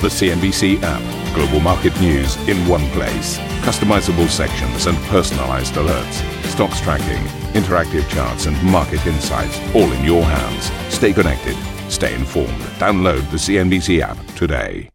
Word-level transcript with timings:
The 0.00 0.06
CNBC 0.06 0.80
app. 0.84 1.34
Global 1.34 1.58
market 1.58 2.00
news 2.00 2.36
in 2.48 2.56
one 2.68 2.88
place. 2.90 3.36
Customizable 3.66 4.28
sections 4.28 4.86
and 4.86 4.96
personalized 5.08 5.74
alerts. 5.74 6.22
Stocks 6.44 6.80
tracking, 6.80 7.20
interactive 7.60 8.08
charts, 8.08 8.46
and 8.46 8.62
market 8.62 9.04
insights 9.08 9.58
all 9.74 9.90
in 9.90 10.04
your 10.04 10.22
hands. 10.22 10.70
Stay 10.94 11.12
connected. 11.12 11.56
Stay 11.90 12.14
informed. 12.14 12.60
Download 12.78 13.28
the 13.32 13.38
CNBC 13.38 13.98
app 14.00 14.24
today. 14.36 14.88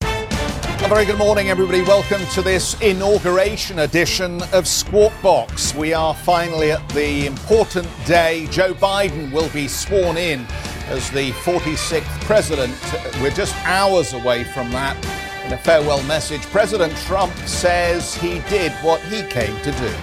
A 0.00 0.88
very 0.88 1.04
good 1.04 1.18
morning, 1.18 1.50
everybody. 1.50 1.82
Welcome 1.82 2.26
to 2.32 2.42
this 2.42 2.80
inauguration 2.80 3.78
edition 3.78 4.42
of 4.52 4.66
Squawk 4.66 5.12
Box. 5.22 5.72
We 5.72 5.94
are 5.94 6.14
finally 6.14 6.72
at 6.72 6.88
the 6.88 7.26
important 7.28 7.86
day. 8.06 8.48
Joe 8.50 8.74
Biden 8.74 9.30
will 9.30 9.50
be 9.50 9.68
sworn 9.68 10.16
in 10.16 10.48
as 10.88 11.10
the 11.10 11.32
46th 11.32 12.20
president. 12.22 12.74
We're 13.20 13.30
just 13.30 13.54
hours 13.66 14.14
away 14.14 14.44
from 14.44 14.70
that. 14.72 14.96
In 15.44 15.52
a 15.52 15.58
farewell 15.58 16.02
message, 16.04 16.42
President 16.42 16.96
Trump 16.98 17.34
says 17.46 18.14
he 18.14 18.40
did 18.48 18.72
what 18.82 19.00
he 19.02 19.22
came 19.22 19.56
to 19.62 19.72
do. 19.72 19.94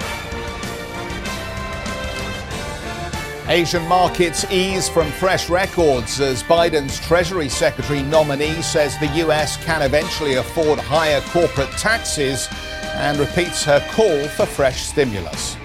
Asian 3.48 3.88
markets 3.88 4.44
ease 4.52 4.90
from 4.90 5.08
fresh 5.12 5.50
records 5.50 6.20
as 6.20 6.42
Biden's 6.44 7.00
Treasury 7.00 7.48
Secretary 7.48 8.02
nominee 8.02 8.62
says 8.62 8.98
the 9.00 9.08
US 9.26 9.64
can 9.64 9.84
eventually 9.84 10.36
afford 10.36 10.80
higher 10.80 11.22
corporate 11.22 11.72
taxes 11.72 12.48
and 12.96 13.20
repeats 13.20 13.64
her 13.64 13.80
call 13.92 14.28
for 14.30 14.48
fresh 14.48 14.82
stimulus 14.82 15.58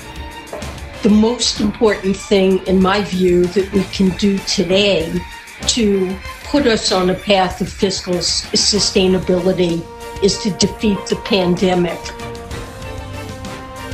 the 1.03 1.09
most 1.09 1.61
important 1.61 2.17
thing, 2.17 2.59
in 2.67 2.81
my 2.81 3.03
view, 3.03 3.47
that 3.47 3.73
we 3.73 3.85
can 3.85 4.11
do 4.19 4.39
today 4.41 5.13
to 5.69 6.15
put 6.45 6.67
us 6.67 6.93
on 6.93 7.11
a 7.11 7.15
path 7.15 7.61
of 7.61 7.69
fiscal 7.69 8.15
sustainability 8.15 9.85
is 10.23 10.39
to 10.39 10.51
defeat 10.53 10.99
the 11.07 11.17
pandemic. 11.25 11.99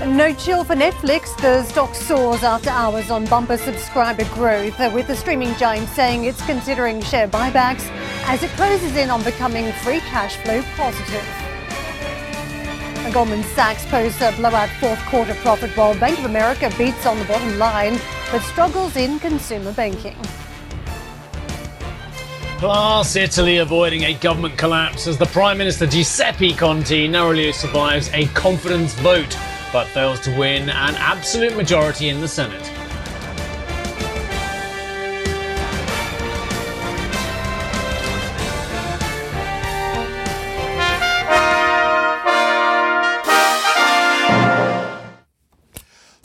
No 0.07 0.33
chill 0.35 0.65
for 0.65 0.75
Netflix. 0.75 1.37
The 1.41 1.63
stock 1.65 1.95
soars 1.95 2.43
after 2.43 2.71
hours 2.71 3.11
on 3.11 3.27
bumper 3.27 3.57
subscriber 3.57 4.25
growth, 4.35 4.79
uh, 4.81 4.91
with 4.93 5.07
the 5.07 5.17
streaming 5.17 5.55
giant 5.57 5.89
saying 5.91 6.25
it's 6.25 6.45
considering 6.47 7.03
share 7.03 7.29
buybacks 7.29 7.89
as 8.27 8.43
it 8.43 8.51
closes 8.51 8.97
in 8.97 9.11
on 9.11 9.23
becoming 9.23 9.73
free 9.73 10.01
cash 10.01 10.37
flow 10.39 10.63
positive. 10.77 11.46
Goldman 13.13 13.43
Sachs 13.43 13.85
posts 13.87 14.21
a 14.21 14.33
blowout 14.33 14.69
fourth 14.81 14.99
quarter 15.07 15.35
profit 15.37 15.71
while 15.77 15.99
Bank 15.99 16.19
of 16.19 16.25
America 16.25 16.71
beats 16.77 17.07
on 17.07 17.19
the 17.19 17.25
bottom 17.25 17.59
line 17.59 17.99
but 18.31 18.41
struggles 18.43 18.97
in 18.97 19.19
consumer 19.19 19.73
banking. 19.73 20.17
Plus, 22.59 23.17
Italy 23.17 23.59
avoiding 23.59 24.05
a 24.05 24.15
government 24.15 24.57
collapse 24.57 25.07
as 25.07 25.19
the 25.19 25.27
Prime 25.27 25.59
Minister 25.59 25.87
Giuseppe 25.87 26.55
Conte 26.55 27.07
narrowly 27.07 27.53
survives 27.53 28.11
a 28.13 28.27
confidence 28.29 28.95
vote 28.95 29.37
but 29.73 29.87
fails 29.89 30.21
to 30.21 30.39
win 30.39 30.71
an 30.71 30.95
absolute 30.97 31.57
majority 31.57 32.09
in 32.09 32.21
the 32.21 32.29
Senate. 32.29 32.76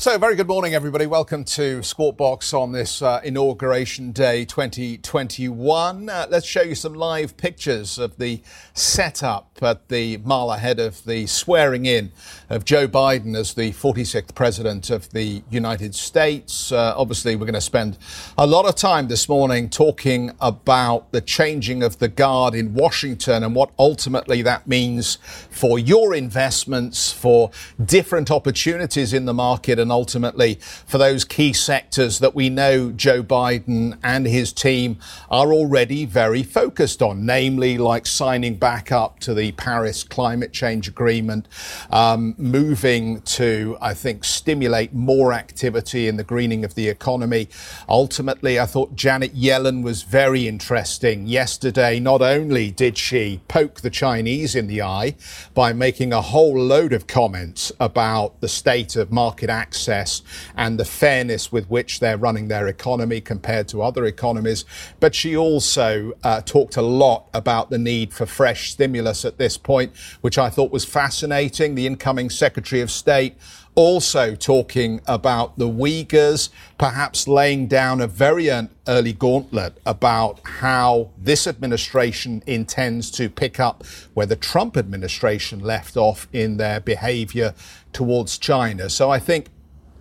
So, 0.02 0.17
very 0.17 0.35
good 0.35 0.47
morning, 0.47 0.73
everybody. 0.73 1.05
Welcome 1.05 1.44
to 1.44 1.83
Squawk 1.83 2.17
Box 2.17 2.55
on 2.55 2.71
this 2.71 3.03
uh, 3.03 3.21
inauguration 3.23 4.11
day 4.11 4.45
2021. 4.45 6.09
Uh, 6.09 6.25
let's 6.27 6.47
show 6.47 6.63
you 6.63 6.73
some 6.73 6.95
live 6.95 7.38
pictures 7.38 7.99
of 7.99 8.17
the 8.17 8.41
setup 8.73 9.52
at 9.61 9.89
the 9.89 10.17
mile 10.17 10.49
ahead 10.49 10.80
of 10.80 11.03
the 11.05 11.27
swearing 11.27 11.85
in 11.85 12.11
of 12.49 12.66
Joe 12.66 12.88
Biden 12.88 13.38
as 13.38 13.53
the 13.53 13.73
46th 13.73 14.33
president 14.33 14.89
of 14.89 15.08
the 15.11 15.43
United 15.52 15.93
States. 15.93 16.71
Uh, 16.71 16.95
obviously, 16.97 17.36
we're 17.36 17.45
going 17.45 17.53
to 17.53 17.61
spend 17.61 17.99
a 18.39 18.47
lot 18.47 18.65
of 18.65 18.73
time 18.73 19.08
this 19.08 19.30
morning 19.30 19.70
talking 19.70 20.31
about 20.42 21.11
the 21.11 21.21
changing 21.21 21.83
of 21.83 21.99
the 21.99 22.08
guard 22.08 22.55
in 22.55 22.73
Washington 22.73 23.43
and 23.43 23.53
what 23.53 23.70
ultimately 23.77 24.42
that 24.42 24.65
means 24.65 25.17
for 25.52 25.77
your 25.77 26.15
investments, 26.15 27.14
for 27.14 27.52
different 27.86 28.31
opportunities 28.31 29.14
in 29.14 29.26
the 29.26 29.33
market, 29.36 29.77
and 29.77 29.90
ultimately 29.91 30.55
for 30.55 30.97
those 30.97 31.25
key 31.25 31.53
sectors 31.53 32.19
that 32.19 32.33
we 32.33 32.49
know 32.49 32.91
Joe 32.91 33.23
Biden 33.23 33.97
and 34.03 34.25
his 34.25 34.53
team 34.53 34.97
are 35.29 35.52
already 35.53 36.05
very 36.05 36.43
focused 36.43 37.02
on, 37.02 37.25
namely 37.25 37.77
like 37.77 38.05
signing 38.05 38.55
back 38.55 38.91
up 38.91 39.19
to 39.19 39.33
the 39.33 39.52
Paris 39.53 40.03
Climate 40.03 40.53
Change 40.53 40.87
Agreement, 40.87 41.47
um, 41.91 42.35
moving 42.37 43.21
to, 43.21 43.77
I 43.81 43.93
think, 43.93 44.23
stimulate 44.23 44.93
more 44.93 45.33
activity 45.33 46.08
in 46.08 46.17
the 46.17 46.23
greening 46.23 46.63
of 46.63 46.75
the 46.75 46.87
economy. 46.87 47.49
Ultimately, 47.89 48.59
I 48.59 48.65
thought 48.65 48.95
Janet 48.95 49.35
Yellen 49.35 49.83
was 49.83 50.03
very 50.03 50.47
interesting 50.47 51.27
yesterday. 51.27 51.99
Not 51.99 52.21
only 52.21 52.71
did 52.71 52.97
she 52.97 53.41
poke 53.47 53.81
the 53.81 53.89
Chinese 53.89 54.55
in 54.55 54.67
the 54.67 54.81
eye 54.81 55.15
by 55.53 55.73
making 55.73 56.13
a 56.13 56.21
whole 56.21 56.58
load 56.59 56.93
of 56.93 57.08
comments 57.08 57.71
about 57.79 58.39
the 58.41 58.47
state 58.47 58.95
of 58.95 59.11
market 59.11 59.49
access 59.49 59.80
and 59.87 60.80
the 60.80 60.86
fairness 60.86 61.52
with 61.52 61.69
which 61.69 61.99
they're 61.99 62.17
running 62.17 62.47
their 62.47 62.67
economy 62.67 63.21
compared 63.21 63.67
to 63.69 63.81
other 63.81 64.05
economies, 64.05 64.65
but 64.99 65.15
she 65.15 65.36
also 65.36 66.14
uh, 66.23 66.42
talked 66.42 66.77
a 66.77 66.81
lot 66.81 67.27
about 67.33 67.69
the 67.69 67.77
need 67.77 68.14
for 68.14 68.25
fresh 68.25 68.71
stimulus 68.71 69.25
at 69.25 69.37
this 69.37 69.58
point, 69.58 69.95
which 70.21 70.37
I 70.37 70.49
thought 70.49 70.71
was 70.71 70.86
fascinating. 70.86 71.75
The 71.75 71.87
incoming 71.87 72.30
Secretary 72.30 72.81
of 72.81 72.91
State 72.91 73.36
also 73.75 74.36
talking 74.36 74.99
about 75.08 75.58
the 75.58 75.67
Uyghurs, 75.67 76.49
perhaps 76.77 77.27
laying 77.27 77.67
down 77.67 78.02
a 78.02 78.08
very 78.08 78.49
early 78.87 79.14
gauntlet 79.14 79.77
about 79.86 80.39
how 80.45 81.09
this 81.17 81.47
administration 81.47 82.43
intends 82.45 83.09
to 83.11 83.30
pick 83.30 83.59
up 83.59 83.86
where 84.14 84.25
the 84.25 84.36
Trump 84.36 84.75
administration 84.75 85.59
left 85.59 85.95
off 85.95 86.27
in 86.33 86.58
their 86.58 86.80
behavior 86.80 87.53
towards 87.93 88.37
China. 88.37 88.89
So 88.89 89.09
I 89.09 89.20
think 89.20 89.47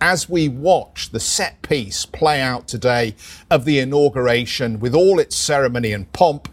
as 0.01 0.27
we 0.27 0.49
watch 0.49 1.11
the 1.11 1.19
set 1.19 1.61
piece 1.61 2.07
play 2.07 2.41
out 2.41 2.67
today 2.67 3.15
of 3.51 3.65
the 3.65 3.77
inauguration 3.77 4.79
with 4.79 4.95
all 4.95 5.19
its 5.19 5.35
ceremony 5.35 5.93
and 5.93 6.11
pomp, 6.11 6.49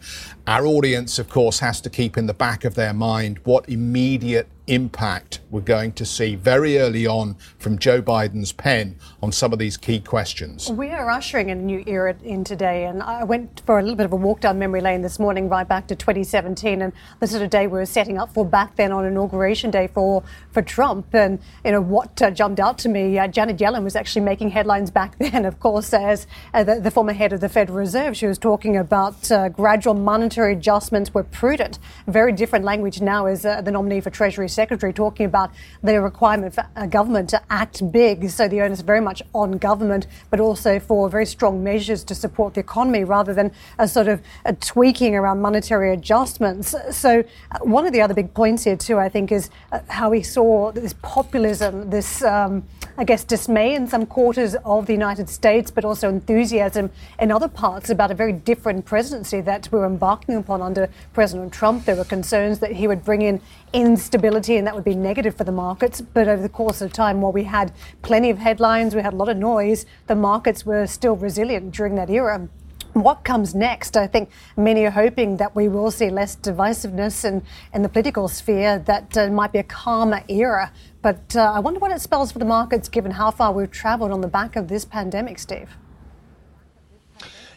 our 0.46 0.66
audience, 0.66 1.18
of 1.18 1.30
course, 1.30 1.58
has 1.60 1.80
to 1.80 1.90
keep 1.90 2.18
in 2.18 2.26
the 2.26 2.34
back 2.34 2.64
of 2.66 2.74
their 2.74 2.92
mind 2.92 3.38
what 3.44 3.66
immediate 3.68 4.48
impact 4.66 5.40
we're 5.50 5.60
going 5.62 5.92
to 5.92 6.04
see 6.04 6.34
very 6.34 6.78
early 6.78 7.06
on 7.06 7.34
from 7.58 7.78
Joe 7.78 8.02
Biden's 8.02 8.52
pen 8.52 8.96
on 9.20 9.32
some 9.32 9.52
of 9.52 9.58
these 9.58 9.76
key 9.76 9.98
questions. 9.98 10.70
We 10.70 10.90
are 10.90 11.10
ushering 11.10 11.50
a 11.50 11.54
new 11.54 11.82
era 11.86 12.14
in 12.22 12.44
today, 12.44 12.84
and 12.84 13.02
I 13.02 13.24
went 13.24 13.62
for 13.66 13.78
a 13.78 13.82
little 13.82 13.96
bit 13.96 14.06
of 14.06 14.12
a 14.12 14.16
walk 14.16 14.40
down 14.40 14.60
memory 14.60 14.80
lane 14.80 15.02
this 15.02 15.18
morning, 15.18 15.48
right 15.48 15.66
back 15.66 15.88
to 15.88 15.96
2017, 15.96 16.82
and 16.82 16.92
the 17.18 17.26
sort 17.26 17.42
of 17.42 17.50
day 17.50 17.66
we 17.66 17.78
were 17.78 17.86
setting 17.86 18.16
up 18.16 18.32
for 18.32 18.44
back 18.44 18.76
then 18.76 18.92
on 18.92 19.04
inauguration 19.04 19.72
day 19.72 19.88
for 19.88 20.22
for 20.52 20.62
Trump. 20.62 21.12
And 21.14 21.40
you 21.64 21.72
know 21.72 21.80
what 21.80 22.22
uh, 22.22 22.30
jumped 22.30 22.60
out 22.60 22.78
to 22.78 22.88
me, 22.88 23.18
uh, 23.18 23.26
Janet 23.26 23.56
Yellen 23.56 23.82
was 23.82 23.96
actually 23.96 24.22
making 24.22 24.50
headlines 24.50 24.90
back 24.90 25.18
then, 25.18 25.44
of 25.44 25.58
course, 25.58 25.92
as 25.92 26.28
uh, 26.54 26.62
the, 26.62 26.80
the, 26.80 26.90
former 26.90 27.12
head 27.12 27.32
of 27.32 27.40
the 27.40 27.48
Federal 27.48 27.78
Reserve. 27.78 28.16
She 28.16 28.26
was 28.26 28.38
talking 28.38 28.76
about 28.76 29.30
uh, 29.32 29.48
gradual 29.48 29.94
monetary 29.94 30.52
adjustments 30.52 31.12
were 31.12 31.24
prudent. 31.24 31.80
Very 32.06 32.32
different 32.32 32.64
language 32.64 33.00
now 33.00 33.26
as 33.26 33.44
uh, 33.44 33.62
the 33.62 33.72
nominee 33.72 34.00
for 34.00 34.10
Treasury 34.10 34.48
Secretary 34.48 34.92
talking 34.92 35.26
about 35.26 35.50
the 35.82 36.00
requirement 36.00 36.54
for 36.54 36.66
a 36.76 36.86
government 36.86 37.30
to 37.30 37.42
act 37.50 37.90
big. 37.90 38.30
So 38.30 38.46
the 38.46 38.60
onus 38.62 38.80
very 38.80 39.00
much 39.00 39.07
on 39.34 39.58
government, 39.58 40.06
but 40.30 40.40
also 40.40 40.78
for 40.78 41.08
very 41.08 41.26
strong 41.26 41.62
measures 41.62 42.04
to 42.04 42.14
support 42.14 42.54
the 42.54 42.60
economy 42.60 43.04
rather 43.04 43.34
than 43.34 43.52
a 43.78 43.88
sort 43.88 44.08
of 44.08 44.20
a 44.44 44.52
tweaking 44.52 45.14
around 45.14 45.40
monetary 45.40 45.92
adjustments. 45.92 46.74
So 46.90 47.24
uh, 47.50 47.58
one 47.60 47.86
of 47.86 47.92
the 47.92 48.00
other 48.00 48.14
big 48.14 48.34
points 48.34 48.64
here 48.64 48.76
too, 48.76 48.98
I 48.98 49.08
think, 49.08 49.32
is 49.32 49.50
uh, 49.72 49.80
how 49.88 50.10
we 50.10 50.22
saw 50.22 50.72
this 50.72 50.94
populism, 51.02 51.90
this, 51.90 52.22
um, 52.22 52.64
I 52.96 53.04
guess, 53.04 53.24
dismay 53.24 53.74
in 53.74 53.86
some 53.86 54.06
quarters 54.06 54.54
of 54.64 54.86
the 54.86 54.92
United 54.92 55.28
States, 55.28 55.70
but 55.70 55.84
also 55.84 56.08
enthusiasm 56.08 56.90
in 57.18 57.30
other 57.30 57.48
parts 57.48 57.90
about 57.90 58.10
a 58.10 58.14
very 58.14 58.32
different 58.32 58.84
presidency 58.84 59.40
that 59.42 59.68
we 59.72 59.78
were 59.78 59.86
embarking 59.86 60.36
upon 60.36 60.62
under 60.62 60.88
President 61.12 61.52
Trump. 61.52 61.84
There 61.84 61.96
were 61.96 62.04
concerns 62.04 62.58
that 62.60 62.72
he 62.72 62.86
would 62.86 63.04
bring 63.04 63.22
in 63.22 63.40
instability 63.72 64.56
and 64.56 64.66
that 64.66 64.74
would 64.74 64.84
be 64.84 64.94
negative 64.94 65.36
for 65.36 65.44
the 65.44 65.52
markets. 65.52 66.00
But 66.00 66.28
over 66.28 66.42
the 66.42 66.48
course 66.48 66.80
of 66.80 66.92
time, 66.92 67.20
while 67.20 67.32
we 67.32 67.44
had 67.44 67.72
plenty 68.02 68.30
of 68.30 68.38
headlines, 68.38 68.94
we 68.98 69.02
had 69.02 69.14
a 69.14 69.16
lot 69.16 69.28
of 69.28 69.36
noise, 69.36 69.86
the 70.08 70.16
markets 70.16 70.66
were 70.66 70.86
still 70.86 71.16
resilient 71.16 71.72
during 71.72 71.94
that 71.94 72.10
era. 72.10 72.48
What 72.94 73.22
comes 73.22 73.54
next? 73.54 73.96
I 73.96 74.08
think 74.08 74.28
many 74.56 74.84
are 74.84 74.90
hoping 74.90 75.36
that 75.36 75.54
we 75.54 75.68
will 75.68 75.92
see 75.92 76.10
less 76.10 76.34
divisiveness 76.34 77.24
in, 77.24 77.42
in 77.72 77.82
the 77.82 77.88
political 77.88 78.26
sphere, 78.26 78.80
that 78.80 79.16
uh, 79.16 79.28
might 79.28 79.52
be 79.52 79.60
a 79.60 79.62
calmer 79.62 80.22
era. 80.28 80.72
But 81.00 81.36
uh, 81.36 81.52
I 81.54 81.60
wonder 81.60 81.78
what 81.78 81.92
it 81.92 82.00
spells 82.00 82.32
for 82.32 82.40
the 82.40 82.44
markets 82.44 82.88
given 82.88 83.12
how 83.12 83.30
far 83.30 83.52
we've 83.52 83.70
traveled 83.70 84.10
on 84.10 84.20
the 84.20 84.28
back 84.28 84.56
of 84.56 84.66
this 84.66 84.84
pandemic, 84.84 85.38
Steve. 85.38 85.76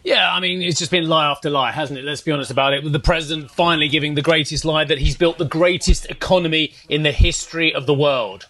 Yeah, 0.04 0.32
I 0.34 0.40
mean, 0.40 0.62
it's 0.62 0.80
just 0.80 0.92
been 0.92 1.08
lie 1.08 1.26
after 1.26 1.50
lie, 1.50 1.72
hasn't 1.72 1.98
it? 1.98 2.06
Let's 2.06 2.22
be 2.22 2.32
honest 2.32 2.52
about 2.52 2.74
it. 2.74 2.84
With 2.84 2.94
the 2.94 3.00
president 3.00 3.52
finally 3.52 3.88
giving 3.88 4.16
the 4.16 4.22
greatest 4.22 4.66
lie 4.66 4.84
that 4.84 4.98
he's 4.98 5.16
built 5.16 5.38
the 5.38 5.46
greatest 5.46 6.06
economy 6.06 6.74
in 6.90 7.04
the 7.04 7.12
history 7.12 7.74
of 7.74 7.86
the 7.86 7.94
world. 7.94 8.48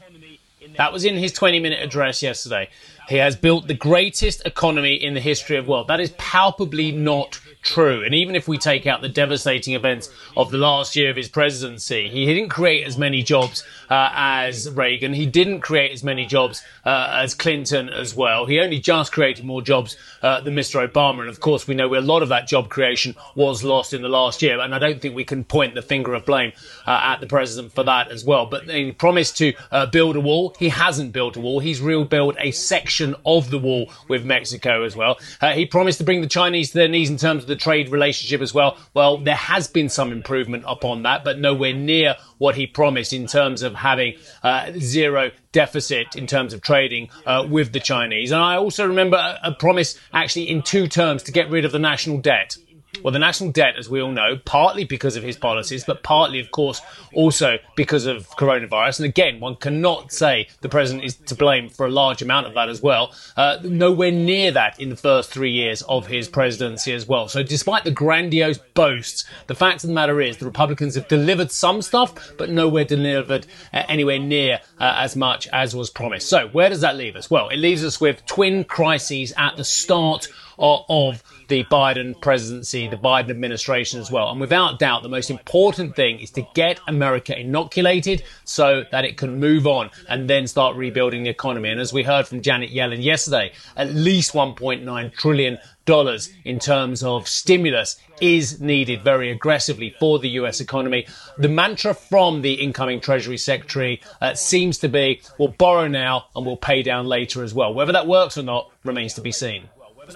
That 0.77 0.93
was 0.93 1.05
in 1.05 1.15
his 1.15 1.31
20 1.33 1.59
minute 1.59 1.81
address 1.81 2.21
yesterday. 2.23 2.69
He 3.09 3.17
has 3.17 3.35
built 3.35 3.67
the 3.67 3.73
greatest 3.73 4.45
economy 4.45 4.93
in 4.95 5.13
the 5.13 5.19
history 5.19 5.57
of 5.57 5.65
the 5.65 5.71
world. 5.71 5.87
That 5.87 5.99
is 5.99 6.11
palpably 6.17 6.91
not 6.91 7.39
true. 7.61 8.03
And 8.03 8.15
even 8.15 8.35
if 8.35 8.47
we 8.47 8.57
take 8.57 8.87
out 8.87 9.01
the 9.01 9.09
devastating 9.09 9.73
events 9.73 10.09
of 10.37 10.51
the 10.51 10.57
last 10.57 10.95
year 10.95 11.09
of 11.09 11.15
his 11.15 11.27
presidency, 11.27 12.09
he 12.09 12.25
didn't 12.25 12.49
create 12.49 12.85
as 12.85 12.97
many 12.97 13.21
jobs 13.21 13.63
uh, 13.89 14.09
as 14.13 14.69
Reagan. 14.69 15.13
He 15.13 15.25
didn't 15.25 15.61
create 15.61 15.91
as 15.91 16.03
many 16.03 16.25
jobs 16.25 16.63
uh, 16.85 17.09
as 17.11 17.33
Clinton 17.35 17.89
as 17.89 18.15
well. 18.15 18.45
He 18.45 18.59
only 18.59 18.79
just 18.79 19.11
created 19.11 19.45
more 19.45 19.61
jobs 19.61 19.97
uh, 20.23 20.41
than 20.41 20.55
Mr. 20.55 20.87
Obama. 20.87 21.21
And 21.21 21.29
of 21.29 21.39
course, 21.39 21.67
we 21.67 21.75
know 21.75 21.93
a 21.95 22.01
lot 22.01 22.23
of 22.23 22.29
that 22.29 22.47
job 22.47 22.69
creation 22.69 23.15
was 23.35 23.63
lost 23.63 23.93
in 23.93 24.01
the 24.01 24.09
last 24.09 24.41
year. 24.41 24.59
And 24.59 24.73
I 24.73 24.79
don't 24.79 25.01
think 25.01 25.15
we 25.15 25.25
can 25.25 25.43
point 25.43 25.75
the 25.75 25.81
finger 25.81 26.13
of 26.13 26.25
blame 26.25 26.53
uh, 26.87 26.99
at 27.03 27.19
the 27.19 27.27
president 27.27 27.73
for 27.73 27.83
that 27.83 28.09
as 28.09 28.23
well. 28.23 28.45
But 28.45 28.69
he 28.69 28.91
promised 28.91 29.37
to 29.37 29.53
uh, 29.71 29.85
build 29.87 30.15
a 30.15 30.21
wall. 30.21 30.55
He 30.57 30.69
hasn't 30.69 31.11
built 31.11 31.35
a 31.35 31.41
wall. 31.41 31.59
He's 31.59 31.81
rebuilt 31.81 32.35
a 32.39 32.51
section 32.51 32.90
of 32.99 33.49
the 33.49 33.59
wall 33.59 33.91
with 34.07 34.25
Mexico 34.25 34.83
as 34.83 34.95
well. 34.95 35.17
Uh, 35.39 35.51
he 35.53 35.65
promised 35.65 35.97
to 35.99 36.03
bring 36.03 36.21
the 36.21 36.27
Chinese 36.27 36.71
to 36.71 36.77
their 36.77 36.87
knees 36.87 37.09
in 37.09 37.17
terms 37.17 37.43
of 37.43 37.47
the 37.47 37.55
trade 37.55 37.89
relationship 37.89 38.41
as 38.41 38.53
well. 38.53 38.77
Well, 38.93 39.17
there 39.17 39.35
has 39.35 39.67
been 39.67 39.89
some 39.89 40.11
improvement 40.11 40.63
upon 40.67 41.03
that, 41.03 41.23
but 41.23 41.39
nowhere 41.39 41.73
near 41.73 42.15
what 42.37 42.55
he 42.55 42.67
promised 42.67 43.13
in 43.13 43.27
terms 43.27 43.61
of 43.61 43.75
having 43.75 44.15
uh, 44.43 44.71
zero 44.79 45.31
deficit 45.51 46.15
in 46.15 46.27
terms 46.27 46.53
of 46.53 46.61
trading 46.61 47.09
uh, 47.25 47.45
with 47.49 47.71
the 47.71 47.79
Chinese. 47.79 48.31
And 48.31 48.41
I 48.41 48.57
also 48.57 48.87
remember 48.87 49.17
a, 49.17 49.49
a 49.49 49.51
promise 49.53 49.97
actually 50.13 50.49
in 50.49 50.61
two 50.61 50.87
terms 50.87 51.23
to 51.23 51.31
get 51.31 51.49
rid 51.49 51.65
of 51.65 51.71
the 51.71 51.79
national 51.79 52.17
debt. 52.17 52.57
Well, 53.03 53.11
the 53.11 53.19
national 53.19 53.51
debt, 53.51 53.75
as 53.77 53.89
we 53.89 54.01
all 54.01 54.11
know, 54.11 54.37
partly 54.45 54.83
because 54.83 55.15
of 55.15 55.23
his 55.23 55.37
policies, 55.37 55.83
but 55.83 56.03
partly, 56.03 56.39
of 56.39 56.51
course, 56.51 56.81
also 57.13 57.57
because 57.75 58.05
of 58.05 58.27
coronavirus. 58.31 58.99
And 58.99 59.05
again, 59.07 59.39
one 59.39 59.55
cannot 59.55 60.11
say 60.11 60.47
the 60.61 60.69
president 60.69 61.05
is 61.05 61.15
to 61.15 61.35
blame 61.35 61.69
for 61.69 61.85
a 61.85 61.89
large 61.89 62.21
amount 62.21 62.47
of 62.47 62.53
that 62.53 62.69
as 62.69 62.81
well. 62.81 63.13
Uh, 63.35 63.57
nowhere 63.63 64.11
near 64.11 64.51
that 64.51 64.79
in 64.79 64.89
the 64.89 64.95
first 64.95 65.31
three 65.31 65.51
years 65.51 65.81
of 65.83 66.07
his 66.07 66.29
presidency 66.29 66.93
as 66.93 67.07
well. 67.07 67.27
So, 67.27 67.43
despite 67.43 67.83
the 67.83 67.91
grandiose 67.91 68.59
boasts, 68.73 69.25
the 69.47 69.55
fact 69.55 69.83
of 69.83 69.87
the 69.87 69.93
matter 69.93 70.21
is 70.21 70.37
the 70.37 70.45
Republicans 70.45 70.95
have 70.95 71.07
delivered 71.07 71.51
some 71.51 71.81
stuff, 71.81 72.33
but 72.37 72.49
nowhere 72.49 72.85
delivered 72.85 73.47
uh, 73.73 73.83
anywhere 73.87 74.19
near 74.19 74.59
uh, 74.79 74.95
as 74.97 75.15
much 75.15 75.47
as 75.47 75.75
was 75.75 75.89
promised. 75.89 76.29
So, 76.29 76.47
where 76.49 76.69
does 76.69 76.81
that 76.81 76.95
leave 76.95 77.15
us? 77.15 77.29
Well, 77.29 77.49
it 77.49 77.57
leaves 77.57 77.83
us 77.83 77.99
with 77.99 78.25
twin 78.25 78.63
crises 78.63 79.33
at 79.37 79.57
the 79.57 79.63
start 79.63 80.27
of 80.57 81.23
the 81.47 81.63
Biden 81.65 82.19
presidency, 82.21 82.87
the 82.87 82.97
Biden 82.97 83.29
administration 83.29 83.99
as 83.99 84.11
well. 84.11 84.29
And 84.29 84.39
without 84.39 84.79
doubt, 84.79 85.03
the 85.03 85.09
most 85.09 85.29
important 85.29 85.95
thing 85.95 86.19
is 86.19 86.31
to 86.31 86.47
get 86.53 86.79
America 86.87 87.37
inoculated 87.37 88.23
so 88.45 88.83
that 88.91 89.05
it 89.05 89.17
can 89.17 89.39
move 89.39 89.67
on 89.67 89.89
and 90.07 90.29
then 90.29 90.47
start 90.47 90.75
rebuilding 90.75 91.23
the 91.23 91.29
economy. 91.29 91.69
And 91.69 91.79
as 91.79 91.93
we 91.93 92.03
heard 92.03 92.27
from 92.27 92.41
Janet 92.41 92.71
Yellen 92.71 93.03
yesterday, 93.03 93.51
at 93.75 93.93
least 93.93 94.33
1.9 94.33 95.13
trillion 95.13 95.57
dollars 95.85 96.31
in 96.45 96.59
terms 96.59 97.03
of 97.03 97.27
stimulus 97.27 97.97
is 98.21 98.61
needed 98.61 99.03
very 99.03 99.31
aggressively 99.31 99.95
for 99.99 100.19
the 100.19 100.29
US 100.29 100.61
economy. 100.61 101.07
The 101.37 101.49
mantra 101.49 101.93
from 101.93 102.41
the 102.41 102.53
incoming 102.53 103.01
Treasury 103.01 103.37
Secretary 103.37 104.01
uh, 104.21 104.35
seems 104.35 104.77
to 104.79 104.87
be 104.87 105.21
we'll 105.37 105.49
borrow 105.49 105.87
now 105.87 106.25
and 106.35 106.45
we'll 106.45 106.57
pay 106.57 106.83
down 106.83 107.07
later 107.07 107.43
as 107.43 107.53
well. 107.53 107.73
Whether 107.73 107.91
that 107.93 108.07
works 108.07 108.37
or 108.37 108.43
not 108.43 108.69
remains 108.83 109.15
to 109.15 109.21
be 109.21 109.31
seen. 109.31 109.69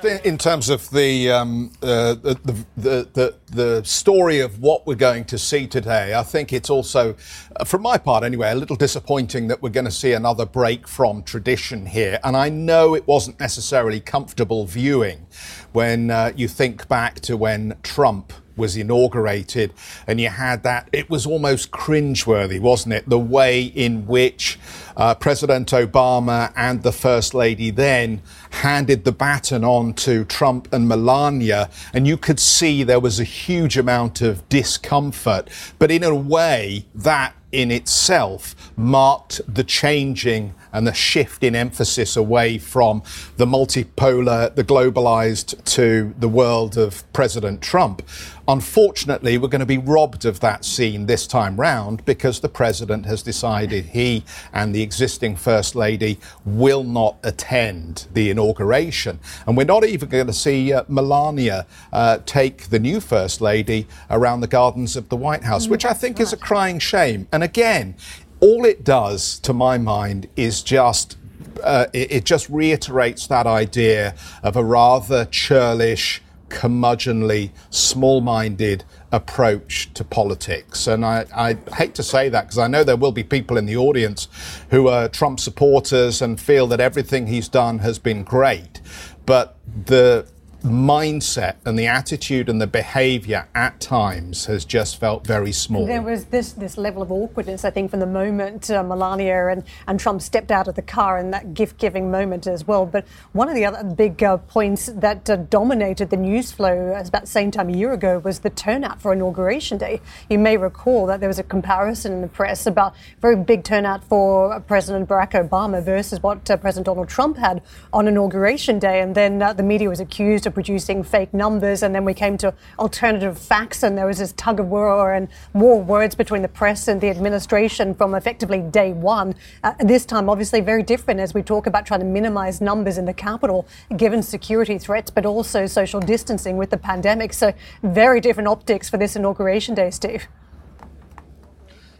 In 0.03 0.37
terms 0.37 0.69
of 0.69 0.89
the, 0.89 1.31
um, 1.31 1.71
uh, 1.81 2.15
the, 2.15 2.65
the, 2.75 3.07
the, 3.13 3.35
the, 3.51 3.83
story 3.83 4.39
of 4.39 4.59
what 4.59 4.85
we're 4.85 4.95
going 4.95 5.25
to 5.25 5.37
see 5.37 5.67
today, 5.67 6.13
I 6.13 6.23
think 6.23 6.51
it's 6.51 6.69
also, 6.69 7.15
uh, 7.55 7.63
from 7.63 7.81
my 7.81 7.97
part 7.97 8.23
anyway, 8.23 8.51
a 8.51 8.55
little 8.55 8.75
disappointing 8.75 9.47
that 9.47 9.61
we're 9.61 9.69
going 9.69 9.85
to 9.85 9.91
see 9.91 10.13
another 10.13 10.45
break 10.45 10.87
from 10.87 11.23
tradition 11.23 11.85
here. 11.85 12.19
And 12.23 12.35
I 12.35 12.49
know 12.49 12.93
it 12.93 13.07
wasn't 13.07 13.39
necessarily 13.39 13.99
comfortable 13.99 14.65
viewing 14.65 15.27
when 15.71 16.11
uh, 16.11 16.33
you 16.35 16.47
think 16.47 16.87
back 16.87 17.19
to 17.21 17.37
when 17.37 17.75
Trump 17.83 18.33
was 18.55 18.75
inaugurated 18.77 19.73
and 20.07 20.19
you 20.19 20.29
had 20.29 20.63
that, 20.63 20.89
it 20.91 21.09
was 21.09 21.25
almost 21.25 21.71
cringeworthy, 21.71 22.59
wasn't 22.59 22.93
it? 22.93 23.07
The 23.09 23.19
way 23.19 23.63
in 23.63 24.07
which 24.07 24.57
uh, 24.97 25.15
President 25.15 25.69
Obama 25.69 26.51
and 26.55 26.83
the 26.83 26.91
First 26.91 27.33
Lady 27.33 27.69
then 27.69 28.21
handed 28.49 29.03
the 29.03 29.11
baton 29.11 29.63
on 29.63 29.93
to 29.93 30.23
Trump 30.25 30.71
and 30.71 30.87
Melania, 30.87 31.69
and 31.93 32.07
you 32.07 32.17
could 32.17 32.39
see 32.39 32.83
there 32.83 32.99
was 32.99 33.19
a 33.19 33.23
huge 33.23 33.77
amount 33.77 34.21
of 34.21 34.47
discomfort. 34.49 35.49
But 35.79 35.91
in 35.91 36.03
a 36.03 36.15
way, 36.15 36.85
that 36.95 37.33
in 37.55 37.71
itself 37.71 38.53
marked 38.75 39.39
the 39.47 39.63
changing 39.63 40.53
and 40.73 40.85
the 40.85 40.93
shift 40.93 41.41
in 41.41 41.55
emphasis 41.55 42.17
away 42.17 42.57
from 42.57 43.01
the 43.37 43.45
multipolar, 43.45 44.53
the 44.53 44.63
globalized 44.63 45.63
to 45.63 46.13
the 46.19 46.27
world 46.27 46.77
of 46.77 47.11
President 47.13 47.61
Trump. 47.61 48.01
Unfortunately, 48.47 49.39
we're 49.39 49.47
going 49.47 49.59
to 49.59 49.65
be 49.65 49.79
robbed 49.79 50.25
of 50.25 50.39
that 50.41 50.63
scene 50.63 51.07
this 51.07 51.25
time 51.25 51.59
round 51.59 52.05
because 52.05 52.41
the 52.41 52.49
president 52.49 53.05
has 53.05 53.23
decided 53.23 53.85
he 53.85 54.23
and 54.53 54.75
the 54.75 54.83
existing 54.83 55.35
first 55.35 55.75
lady 55.75 56.19
will 56.45 56.83
not 56.83 57.17
attend 57.23 58.05
the 58.13 58.29
inauguration. 58.29 59.19
And 59.47 59.57
we're 59.57 59.65
not 59.65 59.83
even 59.83 60.09
going 60.09 60.27
to 60.27 60.33
see 60.33 60.73
uh, 60.73 60.83
Melania 60.87 61.65
uh, 61.91 62.19
take 62.27 62.69
the 62.69 62.77
new 62.77 62.99
first 62.99 63.41
lady 63.41 63.87
around 64.11 64.41
the 64.41 64.47
gardens 64.47 64.95
of 64.95 65.09
the 65.09 65.15
White 65.15 65.43
House, 65.43 65.67
which 65.67 65.85
I 65.85 65.93
think 65.93 66.19
is 66.19 66.31
a 66.31 66.37
crying 66.37 66.77
shame. 66.77 67.27
And 67.31 67.43
again, 67.45 67.95
all 68.41 68.65
it 68.65 68.83
does, 68.83 69.39
to 69.39 69.53
my 69.53 69.77
mind, 69.77 70.27
is 70.35 70.61
just 70.61 71.17
uh, 71.63 71.85
it, 71.93 72.11
it, 72.11 72.25
just 72.25 72.49
reiterates 72.49 73.27
that 73.27 73.47
idea 73.47 74.13
of 74.43 74.57
a 74.57 74.63
rather 74.63 75.23
churlish, 75.25 76.21
curmudgeonly, 76.49 77.51
small-minded 77.69 78.83
approach 79.11 79.93
to 79.93 80.03
politics. 80.03 80.85
And 80.85 81.05
I, 81.05 81.25
I 81.33 81.53
hate 81.75 81.95
to 81.95 82.03
say 82.03 82.27
that 82.27 82.41
because 82.43 82.57
I 82.57 82.67
know 82.67 82.83
there 82.83 82.97
will 82.97 83.13
be 83.13 83.23
people 83.23 83.55
in 83.57 83.65
the 83.65 83.77
audience 83.77 84.27
who 84.69 84.89
are 84.89 85.07
Trump 85.07 85.39
supporters 85.39 86.21
and 86.21 86.39
feel 86.39 86.67
that 86.67 86.81
everything 86.81 87.27
he's 87.27 87.47
done 87.47 87.79
has 87.79 87.99
been 87.99 88.23
great. 88.23 88.81
But 89.25 89.55
the 89.85 90.27
mindset 90.65 91.55
and 91.65 91.77
the 91.77 91.87
attitude 91.87 92.49
and 92.49 92.59
the 92.59 92.67
behavior 92.67 93.47
at 93.55 93.79
times 93.79 94.45
has 94.45 94.65
just 94.65 94.99
felt 94.99 95.25
very 95.25 95.51
small. 95.51 95.85
There 95.85 96.01
was 96.01 96.25
this 96.25 96.53
this 96.53 96.77
level 96.77 97.01
of 97.01 97.11
awkwardness, 97.11 97.63
I 97.63 97.69
think, 97.69 97.91
from 97.91 97.99
the 97.99 98.07
moment 98.07 98.71
uh, 98.71 98.83
Melania 98.83 99.47
and, 99.47 99.63
and 99.87 99.99
Trump 99.99 100.21
stepped 100.21 100.51
out 100.51 100.67
of 100.67 100.75
the 100.75 100.81
car 100.81 101.19
in 101.19 101.31
that 101.31 101.53
gift 101.53 101.77
giving 101.77 102.09
moment 102.09 102.47
as 102.47 102.65
well. 102.65 102.85
But 102.85 103.05
one 103.33 103.47
of 103.47 103.55
the 103.55 103.65
other 103.65 103.83
big 103.83 104.23
uh, 104.23 104.37
points 104.37 104.87
that 104.87 105.29
uh, 105.29 105.35
dominated 105.35 106.09
the 106.09 106.17
news 106.17 106.51
flow 106.51 106.93
at 106.93 107.07
about 107.07 107.21
the 107.21 107.27
same 107.27 107.51
time 107.51 107.69
a 107.69 107.77
year 107.77 107.93
ago 107.93 108.19
was 108.19 108.39
the 108.39 108.49
turnout 108.49 109.01
for 109.01 109.13
Inauguration 109.13 109.77
Day. 109.77 110.01
You 110.29 110.39
may 110.39 110.57
recall 110.57 111.05
that 111.07 111.19
there 111.19 111.29
was 111.29 111.39
a 111.39 111.43
comparison 111.43 112.13
in 112.13 112.21
the 112.21 112.27
press 112.27 112.65
about 112.65 112.95
very 113.21 113.35
big 113.35 113.63
turnout 113.63 114.03
for 114.03 114.59
President 114.61 115.07
Barack 115.07 115.31
Obama 115.31 115.83
versus 115.83 116.21
what 116.23 116.49
uh, 116.49 116.57
President 116.57 116.87
Donald 116.87 117.09
Trump 117.09 117.37
had 117.37 117.61
on 117.93 118.07
Inauguration 118.07 118.79
Day. 118.79 119.01
And 119.01 119.13
then 119.13 119.41
uh, 119.41 119.53
the 119.53 119.63
media 119.63 119.89
was 119.89 119.99
accused 119.99 120.47
of 120.47 120.54
producing 120.55 121.03
fake 121.03 121.31
numbers, 121.33 121.83
and 121.83 121.93
then 121.93 122.03
we 122.05 122.15
came 122.15 122.37
to 122.39 122.53
alternative 122.79 123.37
facts, 123.37 123.83
and 123.83 123.95
there 123.95 124.07
was 124.07 124.17
this 124.17 124.31
tug 124.31 124.59
of 124.59 124.67
war 124.67 125.13
and 125.13 125.27
more 125.53 125.79
words 125.79 126.15
between 126.15 126.41
the 126.41 126.47
press 126.47 126.87
and 126.87 126.99
the 126.99 127.09
administration 127.09 127.93
from 127.93 128.15
effectively 128.15 128.61
day 128.61 128.93
one. 128.93 129.35
Uh, 129.63 129.73
this 129.81 130.05
time, 130.05 130.29
obviously, 130.29 130.61
very 130.61 130.81
different 130.81 131.19
as 131.19 131.35
we 131.35 131.43
talk 131.43 131.67
about 131.67 131.85
trying 131.85 131.99
to 131.99 132.05
minimize 132.05 132.61
numbers 132.61 132.97
in 132.97 133.05
the 133.05 133.13
capital 133.13 133.67
given 133.97 134.23
security 134.23 134.79
threats, 134.79 135.11
but 135.11 135.25
also 135.25 135.67
social 135.67 135.99
distancing 135.99 136.57
with 136.57 136.71
the 136.71 136.77
pandemic. 136.77 137.33
So, 137.33 137.53
very 137.83 138.19
different 138.19 138.47
optics 138.47 138.89
for 138.89 138.97
this 138.97 139.15
inauguration 139.15 139.75
day, 139.75 139.91
Steve. 139.91 140.27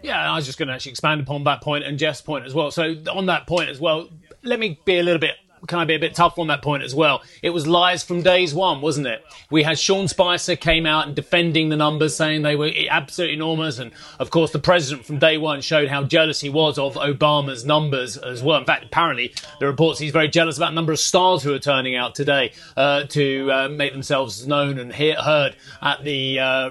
Yeah, 0.01 0.31
I 0.31 0.35
was 0.35 0.45
just 0.45 0.57
going 0.57 0.67
to 0.67 0.73
actually 0.73 0.91
expand 0.91 1.21
upon 1.21 1.43
that 1.43 1.61
point 1.61 1.83
and 1.83 1.97
Jeff's 1.97 2.21
point 2.21 2.45
as 2.45 2.53
well. 2.53 2.71
So, 2.71 2.95
on 3.11 3.25
that 3.25 3.47
point 3.47 3.69
as 3.69 3.79
well, 3.79 4.09
let 4.43 4.59
me 4.59 4.79
be 4.85 4.99
a 4.99 5.03
little 5.03 5.19
bit 5.19 5.35
can 5.67 5.79
I 5.79 5.85
be 5.85 5.95
a 5.95 5.99
bit 5.99 6.15
tough 6.15 6.37
on 6.39 6.47
that 6.47 6.61
point 6.61 6.83
as 6.83 6.93
well? 6.93 7.21
It 7.41 7.49
was 7.51 7.67
lies 7.67 8.03
from 8.03 8.21
days 8.21 8.53
one, 8.53 8.81
wasn't 8.81 9.07
it? 9.07 9.23
We 9.49 9.63
had 9.63 9.79
Sean 9.79 10.07
Spicer 10.07 10.55
came 10.55 10.85
out 10.85 11.07
and 11.07 11.15
defending 11.15 11.69
the 11.69 11.75
numbers, 11.75 12.15
saying 12.15 12.41
they 12.41 12.55
were 12.55 12.71
absolutely 12.89 13.35
enormous, 13.35 13.79
and 13.79 13.91
of 14.19 14.29
course 14.29 14.51
the 14.51 14.59
president 14.59 15.05
from 15.05 15.19
day 15.19 15.37
one 15.37 15.61
showed 15.61 15.89
how 15.89 16.03
jealous 16.03 16.41
he 16.41 16.49
was 16.49 16.77
of 16.77 16.95
Obama's 16.95 17.65
numbers 17.65 18.17
as 18.17 18.43
well. 18.43 18.59
In 18.59 18.65
fact, 18.65 18.85
apparently 18.85 19.33
the 19.59 19.65
reports 19.65 19.99
he's 19.99 20.11
very 20.11 20.27
jealous 20.27 20.57
about 20.57 20.71
the 20.71 20.75
number 20.75 20.91
of 20.91 20.99
stars 20.99 21.43
who 21.43 21.53
are 21.53 21.59
turning 21.59 21.95
out 21.95 22.15
today 22.15 22.51
uh, 22.77 23.03
to 23.05 23.51
uh, 23.51 23.69
make 23.69 23.93
themselves 23.93 24.47
known 24.47 24.79
and 24.79 24.93
hear, 24.93 25.15
heard 25.15 25.55
at 25.81 26.03
the 26.03 26.39
uh, 26.39 26.69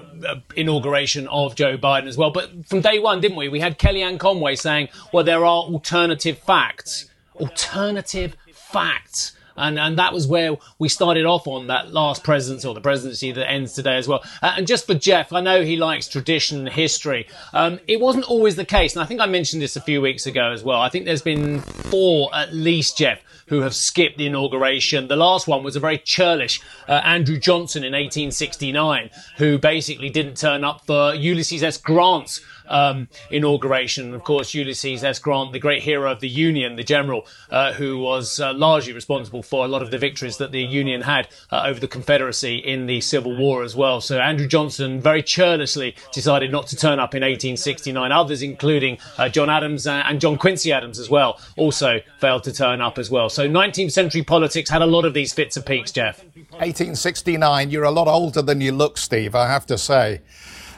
inauguration 0.55 1.27
of 1.27 1.55
Joe 1.55 1.77
Biden 1.77 2.07
as 2.07 2.17
well. 2.17 2.31
But 2.31 2.65
from 2.67 2.81
day 2.81 2.99
one, 2.99 3.21
didn't 3.21 3.37
we? 3.37 3.49
We 3.49 3.59
had 3.59 3.77
Kellyanne 3.79 4.19
Conway 4.19 4.55
saying, 4.55 4.89
"Well, 5.11 5.23
there 5.23 5.39
are 5.39 5.45
alternative 5.45 6.37
facts." 6.37 7.09
Alternative 7.35 8.35
facts. 8.75 9.31
And, 9.57 9.79
and 9.79 9.97
that 9.97 10.11
was 10.11 10.27
where 10.27 10.57
we 10.79 10.89
started 10.89 11.25
off 11.25 11.47
on 11.47 11.67
that 11.67 11.93
last 11.93 12.25
presidency 12.25 12.67
or 12.67 12.73
the 12.73 12.81
presidency 12.81 13.31
that 13.31 13.49
ends 13.49 13.71
today 13.71 13.95
as 13.95 14.05
well. 14.05 14.21
Uh, 14.41 14.55
and 14.57 14.67
just 14.67 14.85
for 14.85 14.95
Jeff, 14.95 15.31
I 15.31 15.39
know 15.39 15.63
he 15.63 15.77
likes 15.77 16.09
tradition 16.09 16.59
and 16.59 16.67
history. 16.67 17.25
Um, 17.53 17.79
it 17.87 18.01
wasn't 18.01 18.25
always 18.25 18.57
the 18.57 18.65
case. 18.65 18.97
And 18.97 19.01
I 19.01 19.05
think 19.05 19.21
I 19.21 19.27
mentioned 19.27 19.61
this 19.61 19.77
a 19.77 19.81
few 19.81 20.01
weeks 20.01 20.25
ago 20.25 20.51
as 20.51 20.61
well. 20.61 20.81
I 20.81 20.89
think 20.89 21.05
there's 21.05 21.21
been 21.21 21.61
four 21.61 22.29
at 22.35 22.53
least, 22.53 22.97
Jeff, 22.97 23.21
who 23.47 23.61
have 23.61 23.73
skipped 23.73 24.17
the 24.17 24.25
inauguration. 24.25 25.07
The 25.07 25.15
last 25.15 25.47
one 25.47 25.63
was 25.63 25.77
a 25.77 25.79
very 25.79 25.99
churlish 25.99 26.59
uh, 26.89 27.01
Andrew 27.05 27.39
Johnson 27.39 27.85
in 27.85 27.93
1869, 27.93 29.09
who 29.37 29.57
basically 29.57 30.09
didn't 30.09 30.35
turn 30.35 30.65
up 30.65 30.85
for 30.85 31.15
Ulysses 31.15 31.63
S. 31.63 31.77
Grant's 31.77 32.41
um, 32.67 33.07
inauguration. 33.29 34.13
Of 34.13 34.23
course, 34.23 34.53
Ulysses 34.53 35.03
S. 35.03 35.19
Grant, 35.19 35.51
the 35.51 35.59
great 35.59 35.83
hero 35.83 36.11
of 36.11 36.19
the 36.19 36.29
Union, 36.29 36.75
the 36.75 36.83
general 36.83 37.25
uh, 37.49 37.73
who 37.73 37.99
was 37.99 38.39
uh, 38.39 38.53
largely 38.53 38.93
responsible 38.93 39.43
for 39.43 39.65
a 39.65 39.67
lot 39.67 39.81
of 39.81 39.91
the 39.91 39.97
victories 39.97 40.37
that 40.37 40.51
the 40.51 40.61
Union 40.61 41.01
had 41.01 41.27
uh, 41.51 41.63
over 41.65 41.79
the 41.79 41.87
Confederacy 41.87 42.57
in 42.57 42.85
the 42.85 43.01
Civil 43.01 43.35
War 43.37 43.63
as 43.63 43.75
well. 43.75 44.01
So 44.01 44.19
Andrew 44.19 44.47
Johnson 44.47 44.99
very 44.99 45.23
churlishly 45.23 45.95
decided 46.11 46.51
not 46.51 46.67
to 46.67 46.75
turn 46.75 46.99
up 46.99 47.13
in 47.15 47.21
1869. 47.21 48.11
Others, 48.11 48.41
including 48.41 48.97
uh, 49.17 49.29
John 49.29 49.49
Adams 49.49 49.87
and 49.87 50.19
John 50.19 50.37
Quincy 50.37 50.71
Adams 50.71 50.99
as 50.99 51.09
well, 51.09 51.39
also 51.57 51.99
failed 52.19 52.43
to 52.43 52.53
turn 52.53 52.81
up 52.81 52.97
as 52.97 53.09
well. 53.09 53.29
So 53.29 53.47
19th 53.47 53.91
century 53.91 54.23
politics 54.23 54.69
had 54.69 54.81
a 54.81 54.85
lot 54.85 55.05
of 55.05 55.13
these 55.13 55.33
fits 55.33 55.57
and 55.57 55.65
peaks, 55.65 55.91
Jeff. 55.91 56.23
1869. 56.59 57.69
You're 57.69 57.83
a 57.83 57.91
lot 57.91 58.07
older 58.07 58.41
than 58.41 58.61
you 58.61 58.71
look, 58.71 58.97
Steve, 58.97 59.35
I 59.35 59.47
have 59.47 59.65
to 59.67 59.77
say. 59.77 60.21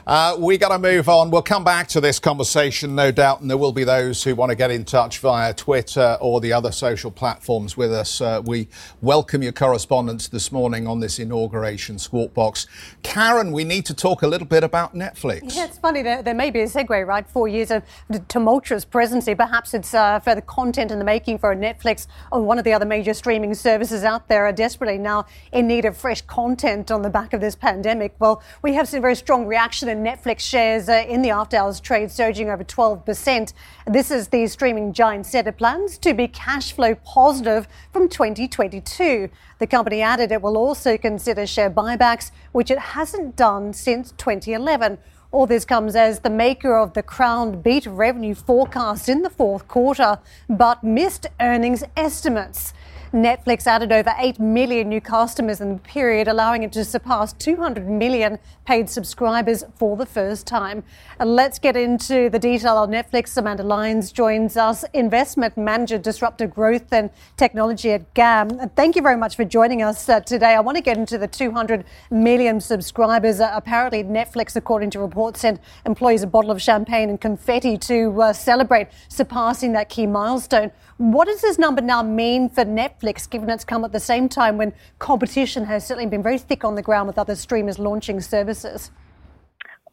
Uh, 0.08 0.34
we 0.38 0.56
got 0.56 0.70
to 0.70 0.78
move 0.78 1.06
on. 1.06 1.30
We'll 1.30 1.42
come 1.42 1.64
back 1.64 1.86
to 1.88 2.00
this 2.00 2.18
conversation, 2.18 2.94
no 2.94 3.10
doubt, 3.10 3.42
and 3.42 3.50
there 3.50 3.58
will 3.58 3.74
be 3.74 3.84
those 3.84 4.24
who 4.24 4.34
want 4.34 4.48
to 4.48 4.56
get 4.56 4.70
in 4.70 4.86
touch 4.86 5.18
via 5.18 5.52
Twitter 5.52 6.16
or 6.22 6.40
the 6.40 6.50
other 6.50 6.72
social 6.72 7.10
platforms 7.10 7.76
with 7.76 7.92
us. 7.92 8.22
Uh, 8.22 8.40
we 8.42 8.68
welcome 9.02 9.42
your 9.42 9.52
correspondence 9.52 10.26
this 10.26 10.50
morning 10.50 10.86
on 10.86 11.00
this 11.00 11.18
inauguration 11.18 11.98
Squawk 11.98 12.32
Box. 12.32 12.66
Karen, 13.02 13.52
we 13.52 13.64
need 13.64 13.84
to 13.84 13.92
talk 13.92 14.22
a 14.22 14.26
little 14.26 14.46
bit 14.46 14.64
about 14.64 14.94
Netflix. 14.94 15.54
Yeah, 15.54 15.66
it's 15.66 15.76
funny. 15.76 16.00
There, 16.00 16.22
there 16.22 16.32
may 16.32 16.50
be 16.50 16.60
a 16.60 16.66
segue, 16.66 17.06
right? 17.06 17.28
Four 17.28 17.46
years 17.46 17.70
of 17.70 17.82
tumultuous 18.28 18.86
presidency. 18.86 19.34
Perhaps 19.34 19.74
it's 19.74 19.92
uh, 19.92 20.20
further 20.20 20.40
content 20.40 20.90
in 20.90 20.98
the 20.98 21.04
making 21.04 21.36
for 21.36 21.54
Netflix 21.54 22.06
or 22.32 22.40
one 22.40 22.56
of 22.56 22.64
the 22.64 22.72
other 22.72 22.86
major 22.86 23.12
streaming 23.12 23.52
services 23.52 24.04
out 24.04 24.26
there 24.26 24.46
are 24.46 24.52
desperately 24.52 24.96
now 24.96 25.26
in 25.52 25.66
need 25.66 25.84
of 25.84 25.98
fresh 25.98 26.22
content 26.22 26.90
on 26.90 27.02
the 27.02 27.10
back 27.10 27.34
of 27.34 27.42
this 27.42 27.54
pandemic. 27.54 28.14
Well, 28.18 28.42
we 28.62 28.72
have 28.72 28.88
seen 28.88 29.02
very 29.02 29.14
strong 29.14 29.44
reaction 29.44 29.97
Netflix 29.98 30.40
shares 30.40 30.88
uh, 30.88 31.04
in 31.08 31.22
the 31.22 31.30
after 31.30 31.56
hours 31.56 31.80
trade 31.80 32.10
surging 32.10 32.50
over 32.50 32.64
12%. 32.64 33.52
This 33.86 34.10
is 34.10 34.28
the 34.28 34.46
streaming 34.46 34.92
giant 34.92 35.26
set 35.26 35.46
of 35.46 35.56
plans 35.56 35.98
to 35.98 36.14
be 36.14 36.28
cash 36.28 36.72
flow 36.72 36.94
positive 36.94 37.68
from 37.92 38.08
2022. 38.08 39.28
The 39.58 39.66
company 39.66 40.00
added 40.00 40.32
it 40.32 40.40
will 40.40 40.56
also 40.56 40.96
consider 40.96 41.46
share 41.46 41.70
buybacks, 41.70 42.30
which 42.52 42.70
it 42.70 42.78
hasn't 42.78 43.36
done 43.36 43.72
since 43.72 44.12
2011. 44.12 44.98
All 45.30 45.46
this 45.46 45.66
comes 45.66 45.94
as 45.94 46.20
the 46.20 46.30
maker 46.30 46.74
of 46.74 46.94
The 46.94 47.02
Crown 47.02 47.60
beat 47.60 47.84
revenue 47.84 48.34
forecast 48.34 49.10
in 49.10 49.20
the 49.20 49.28
fourth 49.28 49.68
quarter, 49.68 50.18
but 50.48 50.82
missed 50.82 51.26
earnings 51.38 51.84
estimates. 51.98 52.72
Netflix 53.12 53.66
added 53.66 53.90
over 53.90 54.12
8 54.18 54.38
million 54.38 54.90
new 54.90 55.00
customers 55.00 55.62
in 55.62 55.74
the 55.74 55.78
period, 55.80 56.28
allowing 56.28 56.62
it 56.62 56.72
to 56.72 56.84
surpass 56.84 57.32
200 57.32 57.88
million 57.88 58.38
paid 58.66 58.90
subscribers 58.90 59.64
for 59.76 59.96
the 59.96 60.04
first 60.04 60.46
time. 60.46 60.84
And 61.18 61.34
let's 61.34 61.58
get 61.58 61.74
into 61.74 62.28
the 62.28 62.38
detail 62.38 62.76
on 62.76 62.90
Netflix. 62.90 63.34
Amanda 63.36 63.62
Lyons 63.62 64.12
joins 64.12 64.58
us, 64.58 64.84
investment 64.92 65.56
manager, 65.56 65.96
disruptive 65.96 66.54
growth 66.54 66.92
and 66.92 67.08
technology 67.38 67.92
at 67.92 68.12
GAM. 68.12 68.50
Thank 68.76 68.94
you 68.94 69.00
very 69.00 69.16
much 69.16 69.36
for 69.36 69.44
joining 69.44 69.82
us 69.82 70.06
uh, 70.08 70.20
today. 70.20 70.54
I 70.54 70.60
want 70.60 70.76
to 70.76 70.82
get 70.82 70.98
into 70.98 71.16
the 71.16 71.28
200 71.28 71.84
million 72.10 72.60
subscribers. 72.60 73.40
Uh, 73.40 73.50
apparently, 73.54 74.04
Netflix, 74.04 74.54
according 74.54 74.90
to 74.90 75.00
reports, 75.00 75.40
sent 75.40 75.60
employees 75.86 76.22
a 76.22 76.26
bottle 76.26 76.50
of 76.50 76.60
champagne 76.60 77.08
and 77.08 77.18
confetti 77.20 77.78
to 77.78 78.20
uh, 78.20 78.32
celebrate 78.34 78.88
surpassing 79.08 79.72
that 79.72 79.88
key 79.88 80.06
milestone. 80.06 80.70
What 80.98 81.26
does 81.26 81.40
this 81.40 81.58
number 81.58 81.80
now 81.80 82.02
mean 82.02 82.48
for 82.48 82.64
Netflix, 82.64 82.97
given 83.30 83.50
it's 83.50 83.64
come 83.64 83.84
at 83.84 83.92
the 83.92 84.00
same 84.00 84.28
time 84.28 84.56
when 84.56 84.72
competition 84.98 85.64
has 85.64 85.86
certainly 85.86 86.08
been 86.08 86.22
very 86.22 86.38
thick 86.38 86.64
on 86.64 86.74
the 86.74 86.82
ground 86.82 87.06
with 87.06 87.18
other 87.18 87.34
streamers 87.34 87.78
launching 87.78 88.20
services? 88.20 88.90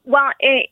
Well, 0.03 0.31
it, 0.39 0.69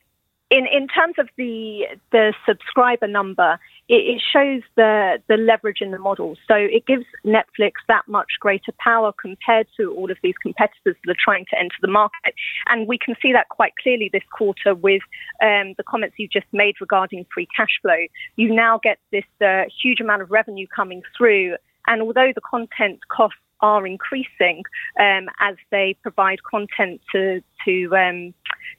in 0.54 0.68
in 0.68 0.88
terms 0.88 1.16
of 1.18 1.28
the 1.36 1.86
the 2.12 2.34
subscriber 2.48 3.08
number, 3.08 3.60
it, 3.90 3.96
it, 4.16 4.22
shows 4.32 4.62
the 4.76 5.18
the 5.28 5.36
leverage 5.36 5.82
in 5.82 5.90
the 5.90 5.98
model. 5.98 6.36
So 6.48 6.56
it 6.56 6.86
gives 6.86 7.06
Netflix 7.26 7.74
that 7.88 8.04
much 8.08 8.34
greater 8.40 8.72
power 8.78 9.12
compared 9.20 9.68
to 9.78 9.92
all 9.96 10.12
of 10.12 10.18
these 10.22 10.36
competitors 10.42 10.96
that 11.04 11.12
are 11.12 11.18
trying 11.24 11.46
to 11.50 11.60
enter 11.60 11.76
the 11.82 11.88
market. 11.88 12.36
And 12.68 12.88
we 12.88 13.00
can 13.00 13.16
see 13.20 13.34
that 13.34 13.50
quite 13.50 13.74
clearly 13.82 14.12
this 14.14 14.24
quarter 14.32 14.76
with 14.76 15.02
um, 15.42 15.74
the 15.78 15.84
comments 15.88 16.16
you 16.20 16.28
just 16.32 16.48
made 16.54 16.76
regarding 16.80 17.26
free 17.34 17.48
cash 17.58 17.80
flow. 17.82 18.06
You 18.36 18.54
now 18.54 18.80
get 18.82 19.00
this 19.12 19.26
uh, 19.42 19.64
huge 19.82 20.00
amount 20.02 20.22
of 20.22 20.30
revenue 20.30 20.68
coming 20.68 21.02
through. 21.18 21.56
And 21.88 22.02
although 22.02 22.32
the 22.34 22.42
content 22.42 23.00
costs 23.10 23.40
are 23.62 23.88
increasing 23.88 24.64
um, 25.00 25.30
as 25.40 25.56
they 25.72 25.96
provide 26.04 26.44
content 26.44 27.02
to 27.14 27.42
to 27.66 27.96
um, 27.96 28.34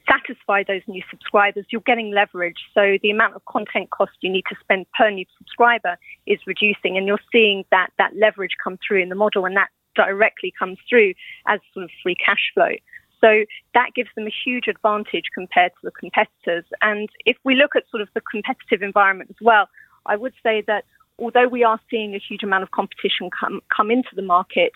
satisfy 0.07 0.63
those 0.63 0.81
new 0.87 1.01
subscribers, 1.09 1.65
you're 1.71 1.81
getting 1.81 2.11
leverage. 2.11 2.59
So 2.73 2.97
the 3.01 3.09
amount 3.09 3.35
of 3.35 3.43
content 3.45 3.89
cost 3.89 4.11
you 4.21 4.31
need 4.31 4.45
to 4.49 4.55
spend 4.61 4.85
per 4.97 5.09
new 5.09 5.25
subscriber 5.37 5.97
is 6.27 6.39
reducing, 6.45 6.97
and 6.97 7.07
you're 7.07 7.25
seeing 7.31 7.65
that 7.71 7.89
that 7.97 8.15
leverage 8.15 8.55
come 8.63 8.77
through 8.85 9.01
in 9.01 9.09
the 9.09 9.15
model, 9.15 9.45
and 9.45 9.57
that 9.57 9.69
directly 9.95 10.53
comes 10.57 10.77
through 10.87 11.13
as 11.47 11.59
sort 11.73 11.85
of 11.85 11.89
free 12.03 12.15
cash 12.15 12.51
flow. 12.53 12.71
So 13.21 13.45
that 13.73 13.89
gives 13.95 14.09
them 14.15 14.27
a 14.27 14.33
huge 14.45 14.67
advantage 14.67 15.25
compared 15.33 15.71
to 15.71 15.79
the 15.83 15.91
competitors. 15.91 16.65
And 16.81 17.09
if 17.25 17.37
we 17.43 17.55
look 17.55 17.75
at 17.75 17.83
sort 17.89 18.01
of 18.01 18.09
the 18.13 18.21
competitive 18.21 18.83
environment 18.83 19.31
as 19.31 19.37
well, 19.41 19.67
I 20.05 20.15
would 20.15 20.33
say 20.43 20.63
that 20.67 20.83
although 21.19 21.47
we 21.47 21.63
are 21.63 21.79
seeing 21.89 22.15
a 22.15 22.19
huge 22.19 22.43
amount 22.43 22.63
of 22.63 22.71
competition 22.71 23.29
come 23.37 23.61
come 23.75 23.91
into 23.91 24.09
the 24.15 24.21
market, 24.21 24.71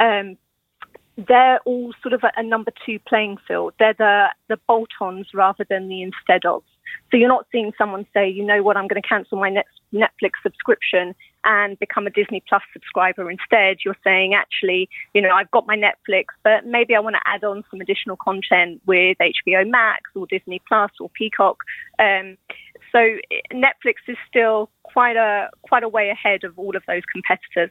um, 0.00 0.36
they're 1.16 1.60
all 1.64 1.92
sort 2.02 2.12
of 2.12 2.22
a, 2.24 2.32
a 2.36 2.42
number 2.42 2.72
two 2.84 2.98
playing 3.06 3.36
field. 3.46 3.74
They're 3.78 3.94
the, 3.96 4.26
the 4.48 4.58
bolt 4.66 4.90
ons 5.00 5.28
rather 5.32 5.64
than 5.68 5.88
the 5.88 6.02
instead 6.02 6.44
of. 6.44 6.62
So 7.10 7.16
you're 7.16 7.28
not 7.28 7.46
seeing 7.52 7.72
someone 7.78 8.06
say, 8.12 8.28
you 8.28 8.44
know 8.44 8.62
what, 8.62 8.76
I'm 8.76 8.88
going 8.88 9.00
to 9.00 9.08
cancel 9.08 9.38
my 9.38 9.50
next 9.50 9.74
Netflix 9.92 10.32
subscription 10.42 11.14
and 11.44 11.78
become 11.78 12.06
a 12.06 12.10
Disney 12.10 12.42
Plus 12.48 12.62
subscriber 12.72 13.30
instead. 13.30 13.78
You're 13.84 13.96
saying, 14.02 14.34
actually, 14.34 14.88
you 15.12 15.20
know, 15.20 15.30
I've 15.30 15.50
got 15.50 15.66
my 15.66 15.76
Netflix, 15.76 16.26
but 16.42 16.66
maybe 16.66 16.94
I 16.94 17.00
want 17.00 17.16
to 17.16 17.22
add 17.26 17.44
on 17.44 17.62
some 17.70 17.80
additional 17.80 18.16
content 18.16 18.80
with 18.86 19.16
HBO 19.18 19.68
Max 19.68 20.02
or 20.14 20.26
Disney 20.26 20.60
Plus 20.66 20.90
or 20.98 21.08
Peacock. 21.10 21.58
Um, 21.98 22.36
so 22.94 23.00
Netflix 23.52 23.96
is 24.06 24.16
still 24.28 24.70
quite 24.84 25.16
a 25.16 25.50
quite 25.62 25.82
a 25.82 25.88
way 25.88 26.10
ahead 26.10 26.44
of 26.44 26.58
all 26.58 26.76
of 26.76 26.82
those 26.86 27.02
competitors. 27.12 27.70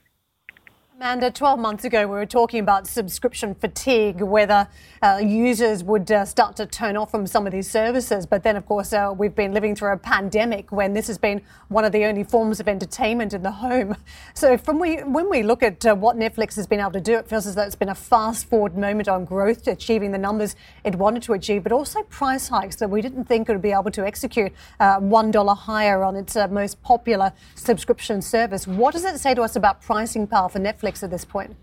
Amanda, 0.95 1.31
12 1.31 1.59
months 1.59 1.85
ago, 1.85 2.01
we 2.01 2.13
were 2.13 2.25
talking 2.25 2.59
about 2.59 2.85
subscription 2.85 3.55
fatigue, 3.55 4.21
whether 4.21 4.67
uh, 5.01 5.19
users 5.23 5.83
would 5.83 6.11
uh, 6.11 6.23
start 6.23 6.55
to 6.55 6.67
turn 6.67 6.95
off 6.95 7.09
from 7.09 7.25
some 7.25 7.47
of 7.47 7.51
these 7.51 7.67
services. 7.67 8.27
But 8.27 8.43
then, 8.43 8.55
of 8.55 8.67
course, 8.67 8.93
uh, 8.93 9.11
we've 9.17 9.33
been 9.33 9.53
living 9.53 9.75
through 9.75 9.91
a 9.93 9.97
pandemic 9.97 10.71
when 10.71 10.93
this 10.93 11.07
has 11.07 11.17
been 11.17 11.41
one 11.69 11.83
of 11.83 11.93
the 11.93 12.05
only 12.05 12.23
forms 12.23 12.59
of 12.59 12.67
entertainment 12.67 13.33
in 13.33 13.41
the 13.41 13.51
home. 13.51 13.95
So, 14.35 14.57
from 14.57 14.79
we, 14.79 14.97
when 14.97 15.29
we 15.29 15.41
look 15.43 15.63
at 15.63 15.85
uh, 15.85 15.95
what 15.95 16.17
Netflix 16.17 16.55
has 16.55 16.67
been 16.67 16.79
able 16.79 16.91
to 16.91 17.01
do, 17.01 17.15
it 17.15 17.27
feels 17.27 17.45
as 17.45 17.55
though 17.55 17.61
it's 17.61 17.75
been 17.75 17.89
a 17.89 17.95
fast 17.95 18.47
forward 18.47 18.75
moment 18.77 19.07
on 19.07 19.25
growth, 19.25 19.63
to 19.63 19.71
achieving 19.71 20.11
the 20.11 20.17
numbers 20.17 20.55
it 20.83 20.95
wanted 20.95 21.23
to 21.23 21.33
achieve, 21.33 21.63
but 21.63 21.71
also 21.71 22.01
price 22.03 22.47
hikes 22.47 22.75
that 22.77 22.89
we 22.89 23.01
didn't 23.01 23.25
think 23.25 23.47
it 23.47 23.51
would 23.51 23.61
be 23.61 23.71
able 23.71 23.91
to 23.91 24.05
execute 24.05 24.51
uh, 24.79 24.99
$1 24.99 25.57
higher 25.57 26.03
on 26.03 26.15
its 26.15 26.35
uh, 26.35 26.47
most 26.47 26.81
popular 26.81 27.31
subscription 27.55 28.21
service. 28.21 28.67
What 28.67 28.93
does 28.93 29.05
it 29.05 29.19
say 29.19 29.33
to 29.33 29.41
us 29.41 29.55
about 29.55 29.81
pricing 29.81 30.27
power 30.27 30.49
for 30.49 30.59
Netflix? 30.59 30.82
Netflix 30.83 31.03
at 31.03 31.11
this 31.11 31.25
point? 31.25 31.55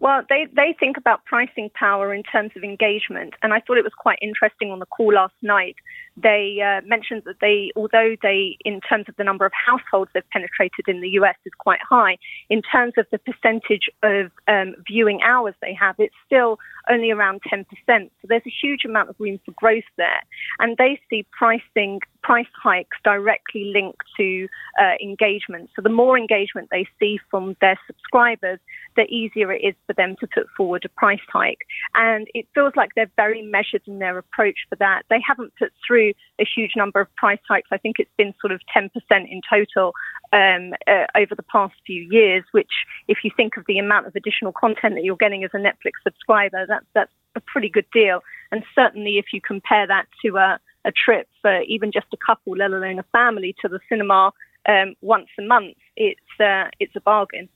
Well, 0.00 0.22
they, 0.28 0.46
they 0.54 0.76
think 0.78 0.96
about 0.96 1.24
pricing 1.24 1.70
power 1.74 2.14
in 2.14 2.22
terms 2.22 2.52
of 2.54 2.62
engagement. 2.62 3.34
And 3.42 3.52
I 3.52 3.60
thought 3.60 3.78
it 3.78 3.84
was 3.84 3.94
quite 3.98 4.18
interesting 4.22 4.70
on 4.70 4.78
the 4.78 4.86
call 4.86 5.12
last 5.12 5.34
night. 5.42 5.74
They 6.16 6.58
uh, 6.64 6.86
mentioned 6.86 7.22
that 7.26 7.40
they, 7.40 7.72
although 7.74 8.14
they, 8.22 8.56
in 8.64 8.80
terms 8.80 9.06
of 9.08 9.16
the 9.16 9.24
number 9.24 9.44
of 9.44 9.50
households 9.52 10.12
they've 10.14 10.30
penetrated 10.30 10.86
in 10.86 11.00
the 11.00 11.08
US 11.20 11.34
is 11.44 11.52
quite 11.58 11.80
high, 11.82 12.16
in 12.48 12.62
terms 12.62 12.92
of 12.96 13.06
the 13.10 13.18
percentage 13.18 13.90
of 14.04 14.30
um, 14.46 14.76
viewing 14.86 15.20
hours 15.22 15.54
they 15.60 15.74
have, 15.74 15.96
it's 15.98 16.14
still 16.24 16.58
only 16.88 17.10
around 17.10 17.40
10%. 17.52 17.64
So 17.88 18.08
there's 18.24 18.42
a 18.46 18.54
huge 18.62 18.84
amount 18.84 19.08
of 19.10 19.16
room 19.18 19.40
for 19.44 19.50
growth 19.52 19.88
there. 19.96 20.22
And 20.60 20.76
they 20.76 21.00
see 21.10 21.26
pricing 21.36 22.00
price 22.28 22.46
hikes 22.62 22.98
directly 23.04 23.72
link 23.74 23.96
to 24.18 24.46
uh, 24.78 24.96
engagement. 25.02 25.70
So 25.74 25.80
the 25.80 25.88
more 25.88 26.18
engagement 26.18 26.68
they 26.70 26.86
see 27.00 27.18
from 27.30 27.56
their 27.62 27.80
subscribers, 27.86 28.58
the 28.96 29.04
easier 29.04 29.50
it 29.50 29.62
is 29.64 29.74
for 29.86 29.94
them 29.94 30.14
to 30.20 30.26
put 30.26 30.46
forward 30.54 30.84
a 30.84 30.90
price 30.90 31.24
hike. 31.32 31.62
And 31.94 32.28
it 32.34 32.46
feels 32.54 32.74
like 32.76 32.90
they're 32.94 33.10
very 33.16 33.40
measured 33.40 33.80
in 33.86 33.98
their 33.98 34.18
approach 34.18 34.58
for 34.68 34.76
that. 34.76 35.04
They 35.08 35.22
haven't 35.26 35.54
put 35.58 35.72
through 35.86 36.12
a 36.38 36.44
huge 36.44 36.72
number 36.76 37.00
of 37.00 37.08
price 37.16 37.40
hikes. 37.48 37.68
I 37.72 37.78
think 37.78 37.96
it's 37.98 38.16
been 38.18 38.34
sort 38.42 38.52
of 38.52 38.60
10% 38.76 38.90
in 39.10 39.40
total 39.48 39.94
um, 40.34 40.74
uh, 40.86 41.06
over 41.16 41.34
the 41.34 41.48
past 41.50 41.76
few 41.86 42.06
years, 42.10 42.44
which, 42.52 42.84
if 43.08 43.24
you 43.24 43.30
think 43.34 43.56
of 43.56 43.64
the 43.66 43.78
amount 43.78 44.06
of 44.06 44.14
additional 44.14 44.52
content 44.52 44.96
that 44.96 45.02
you're 45.04 45.16
getting 45.16 45.44
as 45.44 45.50
a 45.54 45.56
Netflix 45.56 45.92
subscriber, 46.04 46.66
that's, 46.68 46.84
that's 46.94 47.12
a 47.36 47.40
pretty 47.40 47.70
good 47.70 47.86
deal. 47.90 48.20
And 48.52 48.64
certainly 48.74 49.16
if 49.16 49.26
you 49.32 49.40
compare 49.40 49.86
that 49.86 50.04
to 50.22 50.36
a, 50.36 50.60
a 50.88 50.92
trip 51.04 51.28
for 51.42 51.60
even 51.62 51.92
just 51.92 52.06
a 52.12 52.16
couple, 52.24 52.56
let 52.56 52.70
alone 52.70 52.98
a 52.98 53.04
family, 53.12 53.54
to 53.60 53.68
the 53.68 53.78
cinema 53.88 54.32
um, 54.68 54.94
once 55.02 55.28
a 55.38 55.42
month, 55.42 55.76
it's, 55.96 56.40
uh, 56.40 56.64
it's 56.80 56.96
a 56.96 57.00
bargain. 57.00 57.48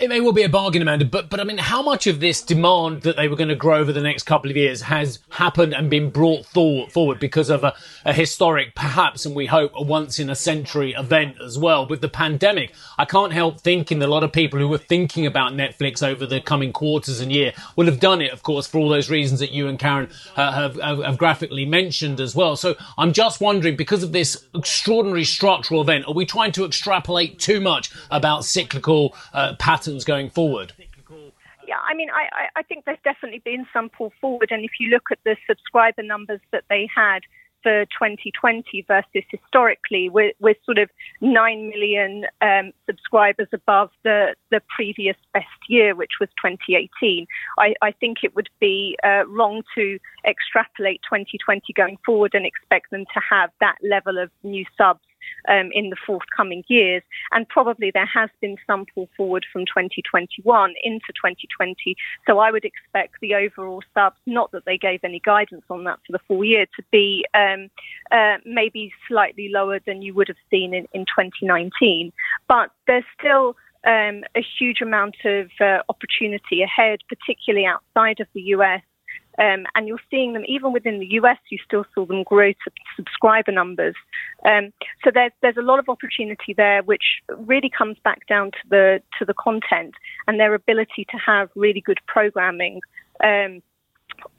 It 0.00 0.08
may 0.08 0.20
well 0.20 0.32
be 0.32 0.42
a 0.42 0.48
bargain, 0.48 0.82
Amanda, 0.82 1.04
but 1.04 1.30
but 1.30 1.38
I 1.38 1.44
mean, 1.44 1.58
how 1.58 1.82
much 1.82 2.08
of 2.08 2.18
this 2.18 2.42
demand 2.42 3.02
that 3.02 3.14
they 3.14 3.28
were 3.28 3.36
going 3.36 3.48
to 3.48 3.54
grow 3.54 3.78
over 3.78 3.92
the 3.92 4.00
next 4.00 4.24
couple 4.24 4.50
of 4.50 4.56
years 4.56 4.82
has 4.82 5.20
happened 5.30 5.72
and 5.72 5.88
been 5.88 6.10
brought 6.10 6.46
forward 6.46 7.20
because 7.20 7.48
of 7.48 7.62
a, 7.62 7.72
a 8.04 8.12
historic, 8.12 8.74
perhaps, 8.74 9.24
and 9.24 9.36
we 9.36 9.46
hope 9.46 9.70
a 9.76 9.82
once 9.82 10.18
in 10.18 10.30
a 10.30 10.34
century 10.34 10.94
event 10.94 11.36
as 11.40 11.56
well 11.56 11.86
with 11.86 12.00
the 12.00 12.08
pandemic? 12.08 12.74
I 12.98 13.04
can't 13.04 13.32
help 13.32 13.60
thinking 13.60 14.00
that 14.00 14.08
a 14.08 14.10
lot 14.10 14.24
of 14.24 14.32
people 14.32 14.58
who 14.58 14.66
were 14.66 14.78
thinking 14.78 15.26
about 15.26 15.52
Netflix 15.52 16.02
over 16.02 16.26
the 16.26 16.40
coming 16.40 16.72
quarters 16.72 17.20
and 17.20 17.30
year 17.30 17.52
will 17.76 17.86
have 17.86 18.00
done 18.00 18.20
it, 18.20 18.32
of 18.32 18.42
course, 18.42 18.66
for 18.66 18.78
all 18.78 18.88
those 18.88 19.08
reasons 19.08 19.38
that 19.38 19.52
you 19.52 19.68
and 19.68 19.78
Karen 19.78 20.10
uh, 20.34 20.50
have, 20.50 20.74
have, 20.80 21.04
have 21.04 21.18
graphically 21.18 21.64
mentioned 21.64 22.18
as 22.18 22.34
well. 22.34 22.56
So 22.56 22.74
I'm 22.96 23.12
just 23.12 23.40
wondering, 23.40 23.76
because 23.76 24.02
of 24.02 24.10
this 24.10 24.44
extraordinary 24.56 25.24
structural 25.24 25.80
event, 25.80 26.06
are 26.08 26.14
we 26.14 26.26
trying 26.26 26.50
to 26.52 26.64
extrapolate 26.64 27.38
too 27.38 27.60
much 27.60 27.92
about 28.10 28.44
cyclical? 28.44 29.14
Uh, 29.32 29.54
patterns 29.68 30.02
going 30.02 30.30
forward? 30.30 30.72
Yeah, 31.66 31.76
I 31.86 31.92
mean, 31.92 32.08
I, 32.10 32.48
I 32.56 32.62
think 32.62 32.86
there's 32.86 33.04
definitely 33.04 33.42
been 33.44 33.66
some 33.70 33.90
pull 33.90 34.14
forward. 34.18 34.48
And 34.50 34.64
if 34.64 34.70
you 34.80 34.88
look 34.88 35.08
at 35.12 35.18
the 35.26 35.36
subscriber 35.46 36.02
numbers 36.02 36.40
that 36.52 36.64
they 36.70 36.88
had 36.94 37.20
for 37.62 37.84
2020 37.84 38.86
versus 38.88 39.24
historically, 39.30 40.08
we're, 40.08 40.32
we're 40.40 40.54
sort 40.64 40.78
of 40.78 40.88
9 41.20 41.68
million 41.68 42.24
um, 42.40 42.72
subscribers 42.86 43.48
above 43.52 43.90
the, 44.04 44.34
the 44.50 44.62
previous 44.74 45.16
best 45.34 45.46
year, 45.68 45.94
which 45.94 46.12
was 46.18 46.30
2018. 46.42 47.26
I, 47.58 47.74
I 47.82 47.92
think 47.92 48.18
it 48.22 48.34
would 48.34 48.48
be 48.60 48.96
uh, 49.04 49.26
wrong 49.28 49.62
to 49.74 49.98
extrapolate 50.26 51.02
2020 51.02 51.74
going 51.74 51.98
forward 52.06 52.32
and 52.32 52.46
expect 52.46 52.90
them 52.90 53.04
to 53.12 53.20
have 53.28 53.50
that 53.60 53.76
level 53.82 54.16
of 54.16 54.30
new 54.42 54.64
subs 54.78 55.04
um, 55.48 55.70
in 55.72 55.90
the 55.90 55.96
forthcoming 56.06 56.64
years. 56.68 57.02
And 57.32 57.48
probably 57.48 57.90
there 57.90 58.06
has 58.06 58.30
been 58.40 58.56
some 58.66 58.86
pull 58.94 59.08
forward 59.16 59.46
from 59.52 59.62
2021 59.62 60.74
into 60.82 61.06
2020. 61.08 61.96
So 62.26 62.38
I 62.38 62.50
would 62.50 62.64
expect 62.64 63.16
the 63.20 63.34
overall 63.34 63.82
subs, 63.94 64.16
not 64.26 64.52
that 64.52 64.64
they 64.64 64.78
gave 64.78 65.00
any 65.04 65.20
guidance 65.24 65.64
on 65.70 65.84
that 65.84 65.98
for 66.06 66.12
the 66.12 66.20
full 66.26 66.44
year, 66.44 66.66
to 66.76 66.82
be 66.90 67.24
um, 67.34 67.70
uh, 68.10 68.36
maybe 68.44 68.92
slightly 69.06 69.50
lower 69.52 69.80
than 69.86 70.02
you 70.02 70.14
would 70.14 70.28
have 70.28 70.36
seen 70.50 70.74
in, 70.74 70.86
in 70.92 71.02
2019. 71.02 72.12
But 72.48 72.70
there's 72.86 73.04
still 73.18 73.56
um, 73.86 74.24
a 74.34 74.44
huge 74.58 74.80
amount 74.80 75.16
of 75.24 75.48
uh, 75.60 75.78
opportunity 75.88 76.62
ahead, 76.62 77.00
particularly 77.08 77.66
outside 77.66 78.20
of 78.20 78.26
the 78.34 78.42
US. 78.54 78.82
Um, 79.38 79.66
and 79.74 79.86
you're 79.86 80.00
seeing 80.10 80.32
them 80.32 80.44
even 80.46 80.72
within 80.72 80.98
the 80.98 81.06
US. 81.20 81.38
You 81.50 81.58
still 81.64 81.84
saw 81.94 82.06
them 82.06 82.24
grow 82.24 82.52
to 82.52 82.70
subscriber 82.96 83.52
numbers. 83.52 83.94
Um, 84.48 84.72
so 85.04 85.10
there's 85.12 85.32
there's 85.42 85.56
a 85.56 85.62
lot 85.62 85.78
of 85.78 85.88
opportunity 85.88 86.54
there, 86.56 86.82
which 86.82 87.22
really 87.36 87.70
comes 87.70 87.96
back 88.02 88.26
down 88.26 88.50
to 88.50 88.58
the 88.68 89.02
to 89.18 89.24
the 89.24 89.34
content 89.34 89.94
and 90.26 90.40
their 90.40 90.54
ability 90.54 91.06
to 91.10 91.16
have 91.18 91.50
really 91.54 91.80
good 91.80 92.00
programming 92.06 92.80
um, 93.22 93.62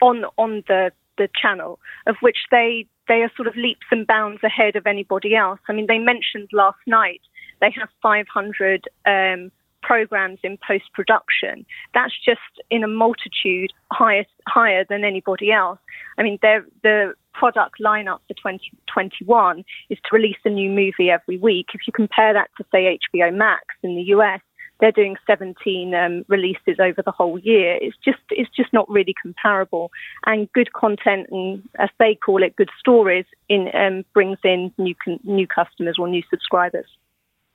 on 0.02 0.26
on 0.38 0.64
the 0.68 0.92
the 1.18 1.30
channel, 1.40 1.80
of 2.08 2.16
which 2.22 2.38
they 2.52 2.86
they 3.08 3.22
are 3.22 3.32
sort 3.36 3.48
of 3.48 3.56
leaps 3.56 3.86
and 3.92 4.06
bounds 4.06 4.44
ahead 4.44 4.76
of 4.76 4.86
anybody 4.86 5.36
else. 5.36 5.60
I 5.68 5.74
mean, 5.74 5.88
they 5.88 5.98
mentioned 5.98 6.50
last 6.54 6.80
night 6.86 7.22
they 7.62 7.72
have 7.78 7.90
500 8.02 8.88
um, 9.06 9.52
programs 9.82 10.40
in 10.44 10.58
post 10.66 10.86
production. 10.94 11.66
That's 11.94 12.14
just 12.24 12.40
in 12.70 12.84
a 12.84 12.88
multitude 12.88 13.72
higher 13.92 14.26
higher 14.48 14.86
than 14.88 15.04
anybody 15.04 15.52
else. 15.52 15.80
I 16.18 16.24
mean, 16.24 16.40
the 16.42 17.14
product 17.34 17.76
lineup 17.82 18.20
for 18.28 18.34
2021 18.34 19.64
is 19.90 19.98
to 19.98 20.10
release 20.12 20.38
a 20.46 20.50
new 20.50 20.70
movie 20.70 21.10
every 21.10 21.38
week. 21.38 21.68
If 21.74 21.82
you 21.88 21.94
compare 21.94 22.34
that 22.34 22.50
to 22.58 22.66
say 22.72 23.00
HBO 23.14 23.34
Max 23.34 23.64
in 23.82 23.96
the 23.96 24.04
US, 24.16 24.42
they're 24.80 24.92
doing 24.92 25.16
17 25.28 25.94
um, 25.94 26.26
releases 26.28 26.80
over 26.80 27.02
the 27.04 27.12
whole 27.12 27.38
year. 27.40 27.78
It's 27.82 27.98
just 28.04 28.20
it's 28.30 28.50
just 28.56 28.72
not 28.74 28.90
really 28.90 29.14
comparable. 29.22 29.92
And 30.26 30.52
good 30.54 30.74
content 30.74 31.28
and 31.32 31.68
as 31.78 31.90
they 32.00 32.16
call 32.16 32.44
it, 32.44 32.56
good 32.56 32.70
stories 32.80 33.26
in 33.50 33.70
um, 33.74 34.06
brings 34.14 34.40
in 34.44 34.74
new 34.78 34.96
new 35.24 35.48
customers 35.48 35.98
or 36.00 36.08
new 36.08 36.24
subscribers. 36.30 36.88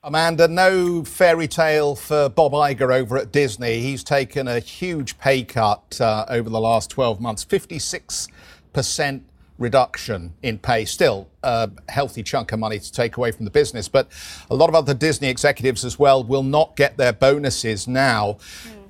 Amanda, 0.06 0.46
no 0.46 1.02
fairy 1.02 1.48
tale 1.48 1.96
for 1.96 2.28
Bob 2.28 2.52
Iger 2.52 2.94
over 2.94 3.16
at 3.16 3.32
Disney. 3.32 3.80
He's 3.80 4.04
taken 4.04 4.46
a 4.46 4.60
huge 4.60 5.16
pay 5.16 5.44
cut 5.44 5.98
uh, 5.98 6.26
over 6.28 6.50
the 6.50 6.60
last 6.60 6.90
12 6.90 7.22
months, 7.22 7.42
56% 7.42 9.22
reduction 9.58 10.34
in 10.42 10.58
pay. 10.58 10.84
Still 10.84 11.30
a 11.42 11.70
healthy 11.88 12.22
chunk 12.22 12.52
of 12.52 12.58
money 12.58 12.78
to 12.78 12.92
take 12.92 13.16
away 13.16 13.30
from 13.30 13.46
the 13.46 13.50
business. 13.50 13.88
But 13.88 14.08
a 14.50 14.54
lot 14.54 14.68
of 14.68 14.74
other 14.74 14.92
Disney 14.92 15.28
executives 15.28 15.86
as 15.86 15.98
well 15.98 16.22
will 16.22 16.42
not 16.42 16.76
get 16.76 16.98
their 16.98 17.14
bonuses 17.14 17.88
now. 17.88 18.36
Mm. 18.68 18.83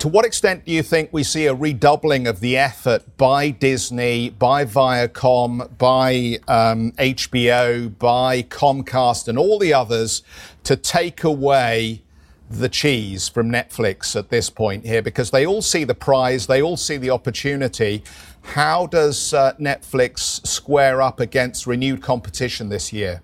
To 0.00 0.08
what 0.08 0.24
extent 0.24 0.64
do 0.64 0.72
you 0.72 0.82
think 0.82 1.10
we 1.12 1.22
see 1.22 1.44
a 1.44 1.52
redoubling 1.52 2.26
of 2.26 2.40
the 2.40 2.56
effort 2.56 3.18
by 3.18 3.50
Disney, 3.50 4.30
by 4.30 4.64
Viacom, 4.64 5.76
by 5.76 6.38
um, 6.48 6.92
HBO, 6.92 7.98
by 7.98 8.42
Comcast, 8.44 9.28
and 9.28 9.36
all 9.36 9.58
the 9.58 9.74
others 9.74 10.22
to 10.64 10.74
take 10.74 11.22
away 11.22 12.00
the 12.48 12.70
cheese 12.70 13.28
from 13.28 13.50
Netflix 13.50 14.16
at 14.16 14.30
this 14.30 14.48
point 14.48 14.86
here? 14.86 15.02
Because 15.02 15.32
they 15.32 15.44
all 15.44 15.60
see 15.60 15.84
the 15.84 15.94
prize, 15.94 16.46
they 16.46 16.62
all 16.62 16.78
see 16.78 16.96
the 16.96 17.10
opportunity. 17.10 18.02
How 18.40 18.86
does 18.86 19.34
uh, 19.34 19.52
Netflix 19.60 20.46
square 20.46 21.02
up 21.02 21.20
against 21.20 21.66
renewed 21.66 22.00
competition 22.00 22.70
this 22.70 22.90
year? 22.90 23.20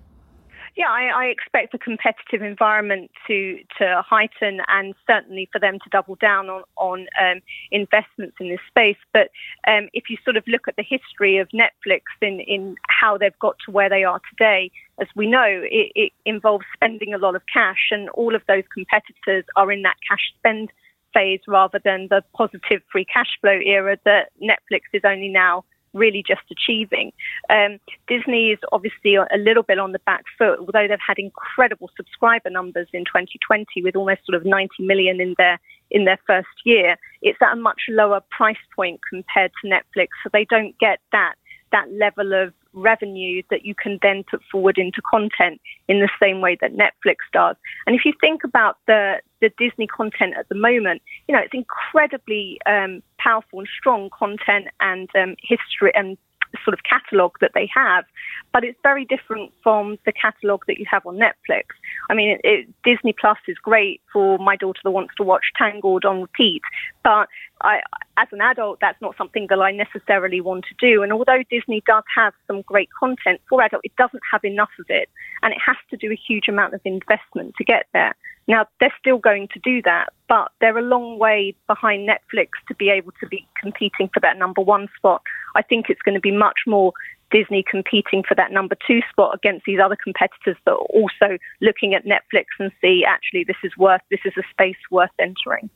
Yeah, 0.77 0.91
I, 0.91 1.25
I, 1.25 1.25
expect 1.29 1.73
the 1.73 1.79
competitive 1.79 2.43
environment 2.43 3.11
to 3.27 3.59
to 3.79 4.03
heighten, 4.07 4.61
and 4.69 4.95
certainly 5.07 5.49
for 5.51 5.59
them 5.59 5.79
to 5.83 5.89
double 5.91 6.17
down 6.17 6.51
on 6.51 6.65
on 6.77 7.07
um, 7.19 7.41
investments 7.71 8.37
in 8.41 8.51
this 8.51 8.61
space. 8.69 8.99
But 9.15 9.31
um, 9.67 9.89
if 9.95 10.11
you 10.11 10.19
sort 10.23 10.37
of 10.37 10.45
look 10.47 10.69
at 10.69 10.77
the 10.77 10.85
history 10.87 11.39
of 11.39 11.49
Netflix 11.49 12.03
in 12.21 12.41
in 12.41 12.77
how 12.89 13.17
they've 13.17 13.39
got 13.39 13.57
to 13.65 13.71
where 13.71 13.89
they 13.89 14.05
are 14.05 14.21
today, 14.29 14.71
as 15.01 15.09
we 15.17 15.27
know, 15.27 15.47
it, 15.47 15.93
it 15.95 16.13
involves 16.27 16.67
spending 16.75 17.15
a 17.15 17.19
lot 17.19 17.37
of 17.37 17.43
cash, 17.51 17.89
and 17.91 18.11
all 18.11 18.35
of 18.35 18.43
those 18.47 18.65
competitors 18.71 19.45
are 19.57 19.73
in 19.73 19.81
that 19.81 19.97
cash 20.07 20.31
spend 20.39 20.71
phase 21.15 21.41
rather 21.49 21.81
than 21.83 22.09
the 22.11 22.23
positive 22.35 22.83
free 22.93 23.07
cash 23.07 23.39
flow 23.41 23.59
era 23.65 23.97
that 24.05 24.29
Netflix 24.43 24.83
is 24.93 25.01
only 25.07 25.29
now 25.29 25.65
really 25.97 26.23
just 26.27 26.43
achieving. 26.51 27.13
Um, 27.51 27.79
Disney 28.07 28.51
is 28.51 28.59
obviously 28.73 29.17
a 29.17 29.39
little 29.39 29.63
bit 29.63 29.79
on 29.79 29.93
the 29.93 29.99
back 30.01 30.25
foot, 30.39 30.59
although 30.59 30.87
they've 30.89 30.99
had 31.07 31.19
incredible 31.19 31.91
subscriber 31.97 32.51
numbers 32.51 32.89
in 32.93 33.05
2020 33.05 33.83
with 33.83 33.97
almost 33.97 34.21
sort 34.27 34.37
of 34.37 34.45
90 34.45 34.71
million 34.81 35.21
in 35.21 35.35
their 35.39 35.59
in 35.91 36.05
their 36.05 36.19
first 36.27 36.49
year. 36.65 36.97
It's 37.23 37.39
at 37.41 37.53
a 37.53 37.57
much 37.57 37.83
lower 37.89 38.21
price 38.31 38.57
point 38.75 39.01
compared 39.09 39.53
to 39.63 39.69
Netflix, 39.69 40.09
so 40.23 40.31
they 40.33 40.45
don't 40.45 40.79
get 40.79 41.01
that 41.13 41.35
that 41.73 41.91
level 41.93 42.33
of 42.33 42.53
revenue 42.77 43.43
that 43.51 43.65
you 43.65 43.75
can 43.75 43.99
then 44.03 44.23
put 44.31 44.41
forward 44.51 44.79
into 44.79 45.03
content 45.11 45.61
in 45.89 46.01
the 46.01 46.09
same 46.23 46.41
way 46.41 46.57
that 46.61 46.75
Netflix 46.75 47.17
does. 47.33 47.57
And 47.87 47.97
if 47.97 48.05
you 48.05 48.13
think 48.21 48.45
about 48.45 48.79
the 48.87 49.21
the 49.41 49.51
Disney 49.59 49.87
content 49.87 50.35
at 50.39 50.49
the 50.49 50.55
moment, 50.55 51.03
you 51.29 51.35
know, 51.35 51.43
it's 51.43 51.53
incredibly 51.53 52.59
um, 52.67 53.03
powerful 53.19 53.59
and 53.59 53.69
strong 53.79 54.09
content 54.17 54.69
and 54.81 55.09
um, 55.15 55.37
history 55.43 55.93
and 55.95 56.17
sort 56.65 56.75
of 56.75 56.81
catalogue 56.83 57.37
that 57.41 57.53
they 57.55 57.69
have, 57.75 58.05
but 58.53 58.65
it's 58.65 58.79
very 58.83 59.05
different 59.05 59.53
from 59.63 59.99
the 60.07 60.13
catalogue 60.13 60.65
that 60.67 60.79
you 60.79 60.87
have 60.91 61.05
on 61.07 61.17
Netflix. 61.17 61.65
I 62.11 62.15
mean, 62.15 62.31
it, 62.31 62.41
it, 62.45 62.69
Disney 62.85 63.15
Plus 63.19 63.39
is 63.49 63.57
great 63.59 64.01
for 64.13 64.39
my 64.39 64.57
daughter 64.57 64.81
that 64.85 64.91
wants 64.91 65.15
to 65.17 65.23
watch 65.23 65.45
Tangled 65.57 66.05
on 66.05 66.23
repeat, 66.23 66.63
but 67.03 67.29
I, 67.63 67.81
as 68.17 68.29
an 68.33 68.41
adult, 68.41 68.79
that's 68.81 69.01
not 69.01 69.17
something 69.17 69.47
that 69.51 69.59
I 69.59 69.73
necessarily 69.73 70.41
want 70.41 70.65
to 70.67 70.75
do. 70.79 71.03
And 71.03 71.13
although 71.13 71.43
Disney 71.51 71.83
does 71.87 72.05
have 72.15 72.35
some 72.47 72.63
great 72.63 72.89
content 72.99 73.41
for 73.49 73.63
adults, 73.63 73.85
it 73.85 73.97
doesn't 73.97 74.23
have 74.31 74.45
enough 74.45 74.71
of 74.79 74.87
it, 74.89 75.09
and 75.43 75.53
it 75.53 75.59
has 75.65 75.77
to 75.91 75.97
do 75.97 76.11
a 76.11 76.17
huge 76.17 76.49
amount 76.49 76.75
of 76.75 76.81
investment 76.85 77.55
to 77.57 77.65
get 77.65 77.87
there. 77.93 78.15
Now, 78.49 78.67
they're 78.79 78.95
still 78.99 79.19
going 79.19 79.49
to 79.55 79.61
do 79.61 79.83
that, 79.83 80.11
but 80.29 80.53
they're 80.61 80.79
a 80.79 80.83
long 80.83 81.19
way 81.19 81.57
behind 81.67 82.09
Netflix 82.09 82.51
to 82.69 82.75
be 82.77 82.91
able 82.91 83.13
to 83.21 83.27
be 83.27 83.47
competing 83.61 84.09
for 84.15 84.21
that 84.21 84.39
number 84.39 84.63
one 84.63 84.89
spot. 84.97 85.23
I 85.57 85.63
think 85.63 85.87
it's 85.89 86.03
going 86.03 86.15
to 86.15 86.21
be 86.21 86.31
much 86.31 86.61
more 86.67 86.93
Disney 87.33 87.65
competing 87.69 88.23
for 88.23 88.35
that 88.37 88.53
number 88.53 88.77
two 88.87 89.01
spot 89.11 89.35
against 89.35 89.67
these 89.67 89.81
other 89.83 89.97
competitors 89.97 90.57
that 90.65 90.71
are 90.71 90.77
also 90.77 91.39
looking 91.61 91.95
at 91.95 92.05
Netflix 92.05 92.45
and 92.61 92.71
see 92.81 93.05
actually 93.05 93.43
this 93.43 93.57
is 93.65 93.77
worth 93.77 94.01
this 94.11 94.21
is 94.25 94.33
a 94.37 94.43
space 94.51 94.77
worth 94.91 95.11
entering. 95.19 95.69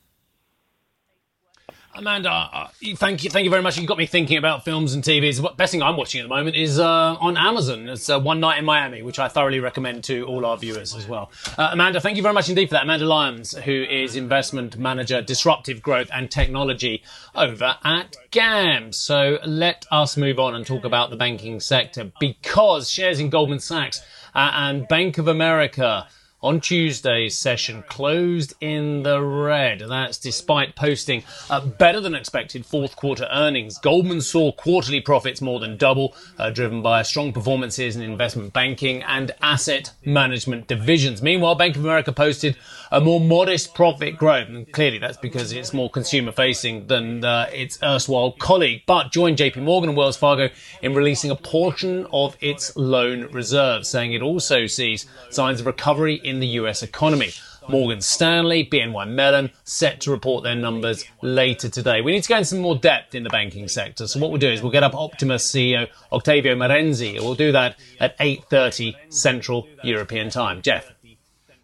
Amanda, 1.93 2.29
uh, 2.29 2.67
thank 2.95 3.23
you, 3.23 3.29
thank 3.29 3.43
you 3.43 3.49
very 3.49 3.61
much. 3.61 3.77
You 3.77 3.85
got 3.85 3.97
me 3.97 4.05
thinking 4.05 4.37
about 4.37 4.63
films 4.63 4.93
and 4.93 5.03
TVs. 5.03 5.41
The 5.41 5.49
best 5.49 5.71
thing 5.71 5.81
I'm 5.81 5.97
watching 5.97 6.21
at 6.21 6.23
the 6.23 6.29
moment 6.29 6.55
is 6.55 6.79
uh, 6.79 7.15
on 7.19 7.35
Amazon. 7.35 7.89
It's 7.89 8.09
uh, 8.09 8.19
One 8.19 8.39
Night 8.39 8.59
in 8.59 8.65
Miami, 8.65 9.01
which 9.01 9.19
I 9.19 9.27
thoroughly 9.27 9.59
recommend 9.59 10.05
to 10.05 10.23
all 10.25 10.45
our 10.45 10.55
viewers 10.55 10.95
as 10.95 11.07
well. 11.07 11.31
Uh, 11.57 11.69
Amanda, 11.73 11.99
thank 11.99 12.15
you 12.15 12.23
very 12.23 12.33
much 12.33 12.47
indeed 12.47 12.67
for 12.67 12.73
that. 12.73 12.83
Amanda 12.83 13.05
Lyons, 13.05 13.53
who 13.53 13.83
is 13.83 14.15
investment 14.15 14.77
manager, 14.77 15.21
disruptive 15.21 15.81
growth 15.81 16.09
and 16.13 16.31
technology 16.31 17.03
over 17.35 17.75
at 17.83 18.15
GAM. 18.31 18.93
So 18.93 19.39
let 19.45 19.85
us 19.91 20.15
move 20.15 20.39
on 20.39 20.55
and 20.55 20.65
talk 20.65 20.85
about 20.85 21.09
the 21.09 21.17
banking 21.17 21.59
sector 21.59 22.11
because 22.21 22.89
shares 22.89 23.19
in 23.19 23.29
Goldman 23.29 23.59
Sachs 23.59 24.01
uh, 24.33 24.51
and 24.53 24.87
Bank 24.87 25.17
of 25.17 25.27
America 25.27 26.07
on 26.43 26.59
Tuesday's 26.59 27.37
session 27.37 27.83
closed 27.87 28.53
in 28.61 29.03
the 29.03 29.21
red. 29.21 29.83
That's 29.87 30.17
despite 30.17 30.75
posting 30.75 31.23
uh, 31.49 31.65
better 31.65 31.99
than 31.99 32.15
expected 32.15 32.65
fourth 32.65 32.95
quarter 32.95 33.27
earnings. 33.31 33.77
Goldman 33.77 34.21
saw 34.21 34.51
quarterly 34.51 35.01
profits 35.01 35.41
more 35.41 35.59
than 35.59 35.77
double, 35.77 36.15
uh, 36.39 36.49
driven 36.49 36.81
by 36.81 37.03
strong 37.03 37.31
performances 37.31 37.95
in 37.95 38.01
investment 38.01 38.53
banking 38.53 39.03
and 39.03 39.31
asset 39.41 39.91
management 40.03 40.67
divisions. 40.67 41.21
Meanwhile, 41.21 41.55
Bank 41.55 41.75
of 41.75 41.83
America 41.83 42.11
posted 42.11 42.57
a 42.91 42.99
more 42.99 43.19
modest 43.19 43.73
profit 43.73 44.17
growth. 44.17 44.49
And 44.49 44.71
clearly 44.71 44.97
that's 44.97 45.17
because 45.17 45.51
it's 45.51 45.73
more 45.73 45.89
consumer 45.89 46.31
facing 46.31 46.87
than 46.87 47.23
uh, 47.23 47.49
its 47.53 47.79
erstwhile 47.81 48.33
colleague, 48.33 48.83
but 48.85 49.11
joined 49.11 49.37
JP 49.37 49.63
Morgan 49.63 49.89
and 49.89 49.97
Wells 49.97 50.17
Fargo 50.17 50.49
in 50.81 50.93
releasing 50.93 51.31
a 51.31 51.35
portion 51.35 52.07
of 52.11 52.35
its 52.41 52.75
loan 52.75 53.31
reserves, 53.31 53.87
saying 53.87 54.13
it 54.13 54.21
also 54.21 54.65
sees 54.65 55.05
signs 55.29 55.59
of 55.59 55.65
recovery 55.65 56.19
in 56.31 56.39
the 56.39 56.47
US 56.47 56.81
economy. 56.81 57.31
Morgan 57.67 58.01
Stanley, 58.01 58.65
BNY 58.65 59.07
Mellon, 59.09 59.51
set 59.63 60.01
to 60.01 60.11
report 60.11 60.43
their 60.43 60.55
numbers 60.55 61.05
later 61.21 61.69
today. 61.69 62.01
We 62.01 62.11
need 62.11 62.23
to 62.23 62.29
go 62.29 62.37
into 62.37 62.45
some 62.45 62.59
more 62.59 62.75
depth 62.75 63.13
in 63.13 63.23
the 63.23 63.29
banking 63.29 63.67
sector. 63.67 64.07
So 64.07 64.19
what 64.19 64.31
we'll 64.31 64.39
do 64.39 64.49
is 64.49 64.63
we'll 64.63 64.71
get 64.71 64.83
up 64.83 64.95
Opimas 64.95 65.43
CEO 65.43 65.87
Octavio 66.11 66.55
Marenzi. 66.55 67.19
We'll 67.19 67.35
do 67.35 67.51
that 67.51 67.77
at 67.99 68.17
8.30 68.17 68.95
Central 69.09 69.67
European 69.83 70.31
Time. 70.31 70.63
Jeff. 70.63 70.91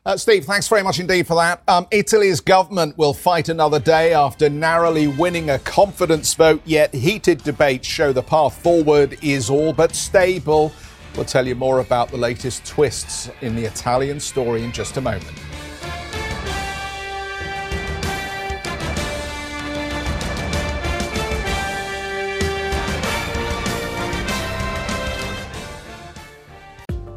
Uh, 0.06 0.16
Steve, 0.16 0.46
thanks 0.46 0.70
very 0.70 0.84
much 0.84 1.02
indeed 1.02 1.28
for 1.28 1.36
that. 1.36 1.62
Um, 1.68 1.86
Italy's 1.92 2.40
government 2.40 2.98
will 2.98 3.14
fight 3.14 3.50
another 3.50 3.78
day 3.78 4.14
after 4.14 4.50
narrowly 4.50 5.08
winning 5.08 5.50
a 5.50 5.60
confidence 5.60 6.34
vote, 6.34 6.62
yet 6.64 6.94
heated 6.94 7.44
debates 7.44 7.88
show 7.88 8.14
the 8.14 8.24
path 8.24 8.58
forward 8.64 9.18
is 9.22 9.50
all 9.50 9.74
but 9.74 9.94
stable. 9.94 10.72
We'll 11.18 11.26
tell 11.26 11.48
you 11.48 11.56
more 11.56 11.80
about 11.80 12.10
the 12.10 12.18
latest 12.18 12.64
twists 12.64 13.32
in 13.42 13.56
the 13.56 13.66
Italian 13.66 14.20
story 14.20 14.64
in 14.64 14.72
just 14.72 14.98
a 14.98 15.02
moment. 15.02 15.47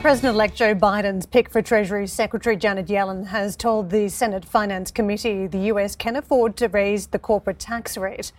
President 0.00 0.36
elect 0.36 0.54
Joe 0.54 0.76
Biden's 0.76 1.26
pick 1.26 1.50
for 1.50 1.60
Treasury 1.60 2.06
Secretary 2.06 2.56
Janet 2.56 2.86
Yellen 2.86 3.26
has 3.26 3.56
told 3.56 3.90
the 3.90 4.08
Senate 4.08 4.44
Finance 4.44 4.92
Committee 4.92 5.48
the 5.48 5.58
U.S. 5.72 5.96
can 5.96 6.14
afford 6.14 6.56
to 6.58 6.68
raise 6.68 7.08
the 7.08 7.18
corporate 7.18 7.58
tax 7.58 7.98
rate. 7.98 8.30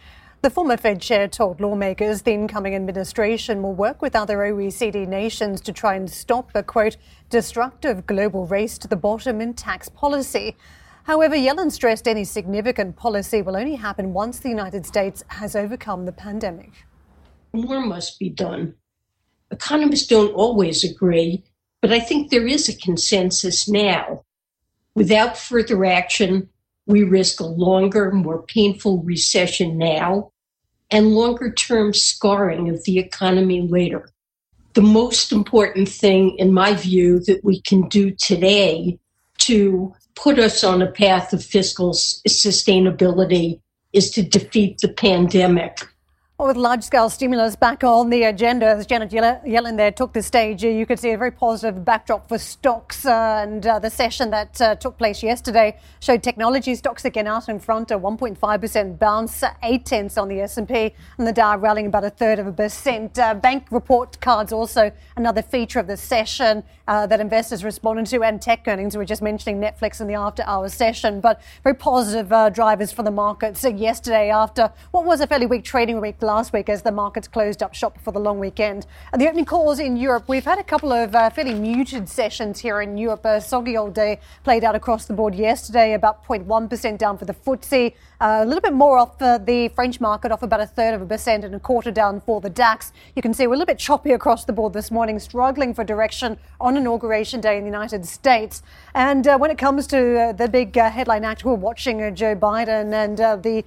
The 0.41 0.49
former 0.49 0.77
Fed 0.77 1.01
chair 1.01 1.27
told 1.27 1.59
lawmakers 1.59 2.21
the 2.21 2.31
incoming 2.31 2.75
administration 2.75 3.61
will 3.61 3.73
work 3.73 4.01
with 4.01 4.15
other 4.15 4.37
OECD 4.37 5.05
nations 5.05 5.59
to 5.61 5.73
try 5.73 5.95
and 5.95 6.09
stop 6.09 6.49
a 6.55 6.63
quote, 6.63 6.95
destructive 7.29 8.07
global 8.07 8.47
race 8.47 8.77
to 8.77 8.87
the 8.87 8.95
bottom 8.95 9.41
in 9.41 9.53
tax 9.53 9.89
policy. 9.89 10.55
However, 11.03 11.35
Yellen 11.35 11.73
stressed 11.73 12.07
any 12.07 12.23
significant 12.23 12.95
policy 12.95 13.41
will 13.41 13.57
only 13.57 13.75
happen 13.75 14.13
once 14.13 14.39
the 14.39 14.49
United 14.49 14.85
States 14.85 15.25
has 15.27 15.57
overcome 15.57 16.05
the 16.05 16.13
pandemic. 16.13 16.71
More 17.51 17.81
must 17.81 18.17
be 18.17 18.29
done. 18.29 18.75
Economists 19.51 20.07
don't 20.07 20.33
always 20.33 20.83
agree, 20.83 21.43
but 21.81 21.91
I 21.91 21.99
think 21.99 22.29
there 22.29 22.47
is 22.47 22.67
a 22.67 22.77
consensus 22.77 23.67
now. 23.67 24.23
Without 24.95 25.37
further 25.37 25.85
action, 25.85 26.49
we 26.85 27.03
risk 27.03 27.39
a 27.39 27.45
longer, 27.45 28.11
more 28.11 28.41
painful 28.43 29.03
recession 29.03 29.77
now 29.77 30.31
and 30.91 31.13
longer 31.13 31.51
term 31.51 31.93
scarring 31.93 32.69
of 32.69 32.83
the 32.83 32.97
economy 32.97 33.61
later. 33.61 34.09
The 34.73 34.81
most 34.81 35.31
important 35.31 35.89
thing, 35.89 36.35
in 36.37 36.53
my 36.53 36.73
view, 36.73 37.19
that 37.21 37.43
we 37.43 37.61
can 37.61 37.87
do 37.89 38.11
today 38.11 38.99
to 39.39 39.93
put 40.15 40.39
us 40.39 40.63
on 40.63 40.81
a 40.81 40.91
path 40.91 41.31
of 41.33 41.43
fiscal 41.43 41.91
sustainability 41.91 43.61
is 43.93 44.11
to 44.11 44.21
defeat 44.21 44.79
the 44.79 44.89
pandemic 44.89 45.79
well, 46.39 46.47
with 46.47 46.55
large 46.55 46.83
scale 46.83 47.09
stimulus 47.09 47.57
back 47.57 47.83
on 47.83 48.09
the 48.09 48.23
agenda, 48.23 48.65
as 48.65 48.85
Janet 48.85 49.11
Yellen 49.11 49.75
there 49.75 49.91
took 49.91 50.13
the 50.13 50.23
stage, 50.23 50.63
you 50.63 50.85
could 50.85 50.97
see 50.97 51.11
a 51.11 51.17
very 51.17 51.31
positive 51.31 51.83
backdrop 51.83 52.29
for 52.29 52.37
stocks. 52.37 53.05
Uh, 53.05 53.43
and 53.43 53.67
uh, 53.67 53.77
the 53.77 53.89
session 53.89 54.29
that 54.29 54.61
uh, 54.61 54.73
took 54.75 54.97
place 54.97 55.21
yesterday 55.21 55.77
showed 55.99 56.23
technology 56.23 56.75
stocks 56.75 57.03
again 57.03 57.27
out 57.27 57.49
in 57.49 57.59
front, 57.59 57.91
a 57.91 57.99
1.5% 57.99 58.97
bounce, 58.97 59.43
eight 59.63 59.85
tenths 59.85 60.17
on 60.17 60.29
the 60.29 60.39
S&P, 60.39 60.93
and 61.17 61.27
the 61.27 61.33
Dow 61.33 61.57
rallying 61.57 61.87
about 61.87 62.05
a 62.05 62.09
third 62.09 62.39
of 62.39 62.47
a 62.47 62.53
percent. 62.53 63.19
Uh, 63.19 63.33
bank 63.33 63.65
report 63.69 64.17
cards 64.21 64.53
also 64.53 64.93
another 65.17 65.41
feature 65.41 65.79
of 65.79 65.87
the 65.87 65.97
session 65.97 66.63
uh, 66.87 67.05
that 67.05 67.19
investors 67.19 67.65
responded 67.65 68.05
to, 68.05 68.23
and 68.23 68.41
tech 68.41 68.65
earnings. 68.65 68.95
We 68.95 68.99
were 68.99 69.05
just 69.05 69.21
mentioning 69.21 69.59
Netflix 69.59 69.99
in 69.99 70.07
the 70.07 70.13
after-hours 70.13 70.73
session, 70.73 71.19
but 71.19 71.41
very 71.65 71.75
positive 71.75 72.31
uh, 72.31 72.49
drivers 72.49 72.93
for 72.93 73.03
the 73.03 73.11
markets 73.11 73.65
yesterday 73.65 74.29
after 74.29 74.71
what 74.91 75.03
was 75.03 75.19
a 75.19 75.27
fairly 75.27 75.45
weak 75.45 75.65
trading 75.65 75.99
week 75.99 76.17
last 76.29 76.53
week 76.53 76.69
as 76.69 76.83
the 76.83 76.91
markets 76.91 77.27
closed 77.27 77.63
up 77.63 77.73
shop 77.73 77.97
for 78.03 78.11
the 78.11 78.19
long 78.19 78.37
weekend. 78.37 78.85
And 79.11 79.19
the 79.19 79.27
opening 79.27 79.45
calls 79.45 79.79
in 79.79 79.97
Europe, 79.97 80.25
we've 80.27 80.45
had 80.45 80.59
a 80.59 80.63
couple 80.63 80.91
of 80.91 81.15
uh, 81.15 81.31
fairly 81.31 81.55
muted 81.55 82.07
sessions 82.07 82.59
here 82.59 82.81
in 82.81 82.99
Europe. 82.99 83.25
Soggy 83.41 83.75
old 83.75 83.95
day 83.95 84.19
played 84.43 84.63
out 84.63 84.75
across 84.75 85.05
the 85.05 85.13
board 85.13 85.33
yesterday, 85.33 85.93
about 85.93 86.23
0.1% 86.27 86.99
down 86.99 87.17
for 87.17 87.25
the 87.25 87.33
FTSE. 87.33 87.95
Uh, 88.21 88.41
a 88.43 88.45
little 88.45 88.61
bit 88.61 88.73
more 88.73 88.97
off 88.97 89.19
uh, 89.21 89.37
the 89.37 89.69
French 89.69 90.01
market, 90.01 90.29
off 90.29 90.43
about 90.43 90.59
a 90.59 90.67
third 90.67 90.93
of 90.93 91.01
a 91.01 91.05
percent 91.05 91.45
and 91.45 91.55
a 91.55 91.59
quarter 91.59 91.89
down 91.89 92.19
for 92.19 92.41
the 92.41 92.49
DAX. 92.49 92.91
You 93.15 93.21
can 93.21 93.33
see 93.33 93.47
we're 93.47 93.53
a 93.53 93.57
little 93.57 93.73
bit 93.73 93.79
choppy 93.79 94.11
across 94.11 94.45
the 94.45 94.51
board 94.53 94.73
this 94.73 94.91
morning, 94.91 95.17
struggling 95.19 95.73
for 95.73 95.83
direction 95.83 96.37
on 96.59 96.77
inauguration 96.77 97.41
day 97.41 97.57
in 97.57 97.63
the 97.63 97.69
United 97.69 98.05
States. 98.05 98.61
And 98.93 99.25
uh, 99.25 99.37
when 99.37 99.49
it 99.51 99.57
comes 99.57 99.87
to 99.87 100.19
uh, 100.19 100.31
the 100.33 100.47
big 100.49 100.75
headline 100.75 101.23
act, 101.23 101.45
we're 101.45 101.53
watching 101.53 102.13
Joe 102.13 102.35
Biden 102.35 102.93
and 102.93 103.17
the 103.41 103.63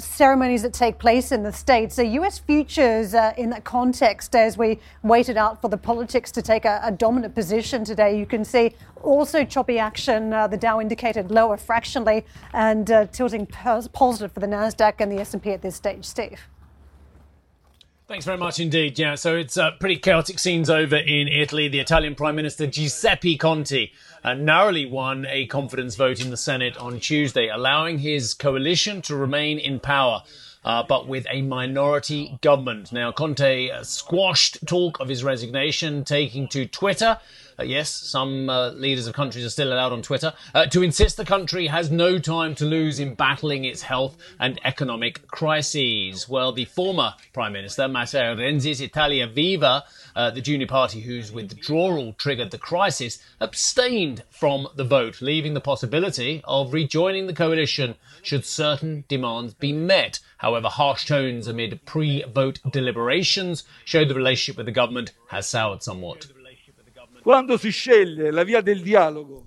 ceremonies 0.00 0.62
that 0.62 0.72
take 0.72 0.98
place 0.98 1.30
in 1.30 1.44
the 1.44 1.52
States. 1.52 1.93
The 1.96 2.06
U.S. 2.06 2.38
futures 2.38 3.14
in 3.14 3.50
that 3.50 3.62
context, 3.64 4.34
as 4.34 4.58
we 4.58 4.80
waited 5.02 5.36
out 5.36 5.60
for 5.60 5.68
the 5.68 5.76
politics 5.76 6.32
to 6.32 6.42
take 6.42 6.64
a, 6.64 6.80
a 6.82 6.90
dominant 6.90 7.34
position 7.34 7.84
today, 7.84 8.18
you 8.18 8.26
can 8.26 8.44
see 8.44 8.74
also 9.02 9.44
choppy 9.44 9.78
action. 9.78 10.30
the 10.30 10.58
Dow 10.60 10.80
indicated 10.80 11.30
lower 11.30 11.56
fractionally 11.56 12.24
and 12.52 12.86
tilting 13.12 13.46
positive 13.46 14.32
for 14.32 14.40
the 14.40 14.46
Nasdaq 14.46 14.94
and 14.98 15.12
the 15.12 15.18
S&P 15.18 15.50
at 15.50 15.62
this 15.62 15.76
stage. 15.76 16.04
Steve. 16.04 16.40
Thanks 18.06 18.26
very 18.26 18.36
much 18.36 18.60
indeed. 18.60 18.98
Yeah, 18.98 19.14
so 19.14 19.34
it's 19.34 19.56
uh, 19.56 19.70
pretty 19.80 19.96
chaotic 19.96 20.38
scenes 20.38 20.68
over 20.68 20.96
in 20.96 21.26
Italy. 21.26 21.68
The 21.68 21.80
Italian 21.80 22.14
Prime 22.14 22.36
Minister 22.36 22.66
Giuseppe 22.66 23.38
Conte 23.38 23.90
uh, 24.22 24.34
narrowly 24.34 24.84
won 24.84 25.24
a 25.26 25.46
confidence 25.46 25.96
vote 25.96 26.22
in 26.22 26.30
the 26.30 26.36
Senate 26.36 26.76
on 26.76 27.00
Tuesday, 27.00 27.48
allowing 27.48 27.98
his 27.98 28.34
coalition 28.34 29.00
to 29.02 29.16
remain 29.16 29.58
in 29.58 29.80
power. 29.80 30.22
Uh, 30.64 30.82
but 30.82 31.06
with 31.06 31.26
a 31.30 31.42
minority 31.42 32.38
government. 32.40 32.90
Now, 32.90 33.12
Conte 33.12 33.70
uh, 33.70 33.82
squashed 33.82 34.66
talk 34.66 34.98
of 34.98 35.08
his 35.08 35.22
resignation, 35.22 36.04
taking 36.04 36.48
to 36.48 36.66
Twitter 36.66 37.18
uh, 37.58 37.62
yes, 37.62 37.90
some 37.90 38.48
uh, 38.48 38.70
leaders 38.70 39.06
of 39.06 39.14
countries 39.14 39.44
are 39.44 39.50
still 39.50 39.72
allowed 39.72 39.92
on 39.92 40.02
Twitter, 40.02 40.32
uh, 40.54 40.66
to 40.66 40.82
insist 40.82 41.16
the 41.16 41.24
country 41.24 41.66
has 41.68 41.90
no 41.90 42.18
time 42.18 42.54
to 42.56 42.64
lose 42.64 42.98
in 42.98 43.14
battling 43.14 43.64
its 43.64 43.82
health 43.82 44.16
and 44.40 44.58
economic 44.64 45.26
crises. 45.28 46.28
Well, 46.28 46.52
the 46.52 46.64
former 46.64 47.14
Prime 47.32 47.52
Minister, 47.52 47.86
Matteo 47.86 48.34
Renzi's 48.34 48.80
Italia 48.80 49.26
Viva, 49.26 49.84
uh, 50.14 50.30
the 50.30 50.40
junior 50.40 50.66
party 50.66 51.00
whose 51.00 51.32
withdrawal 51.32 52.12
triggered 52.14 52.50
the 52.50 52.58
crisis, 52.58 53.18
abstained 53.40 54.22
from 54.30 54.68
the 54.76 54.84
vote, 54.84 55.20
leaving 55.20 55.54
the 55.54 55.60
possibility 55.60 56.40
of 56.44 56.72
rejoining 56.72 57.26
the 57.26 57.32
coalition 57.32 57.94
should 58.22 58.44
certain 58.44 59.04
demands 59.08 59.54
be 59.54 59.72
met. 59.72 60.20
However, 60.38 60.68
harsh 60.68 61.06
tones 61.06 61.46
amid 61.46 61.84
pre 61.84 62.22
vote 62.24 62.60
deliberations 62.70 63.64
show 63.84 64.04
the 64.04 64.14
relationship 64.14 64.56
with 64.56 64.66
the 64.66 64.72
government 64.72 65.12
has 65.28 65.48
soured 65.48 65.82
somewhat. 65.82 66.26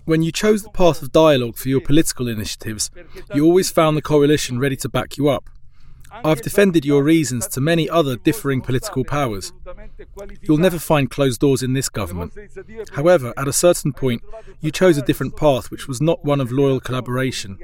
When 0.05 0.23
you 0.23 0.31
chose 0.31 0.63
the 0.63 0.69
path 0.69 1.01
of 1.03 1.11
dialogue 1.11 1.57
for 1.57 1.69
your 1.69 1.81
political 1.81 2.27
initiatives, 2.27 2.89
you 3.33 3.45
always 3.45 3.69
found 3.69 3.95
the 3.95 4.01
coalition 4.01 4.59
ready 4.59 4.75
to 4.77 4.89
back 4.89 5.17
you 5.17 5.29
up. 5.29 5.49
I've 6.11 6.41
defended 6.41 6.85
your 6.85 7.03
reasons 7.03 7.47
to 7.49 7.61
many 7.61 7.89
other 7.89 8.15
differing 8.15 8.61
political 8.61 9.03
powers. 9.03 9.53
You'll 10.41 10.57
never 10.57 10.79
find 10.79 11.09
closed 11.09 11.39
doors 11.39 11.63
in 11.63 11.73
this 11.73 11.89
government. 11.89 12.33
However, 12.93 13.33
at 13.37 13.47
a 13.47 13.53
certain 13.53 13.93
point, 13.93 14.23
you 14.61 14.71
chose 14.71 14.97
a 14.97 15.01
different 15.01 15.35
path 15.35 15.69
which 15.71 15.87
was 15.87 16.01
not 16.01 16.25
one 16.25 16.41
of 16.41 16.51
loyal 16.51 16.79
collaboration. 16.79 17.57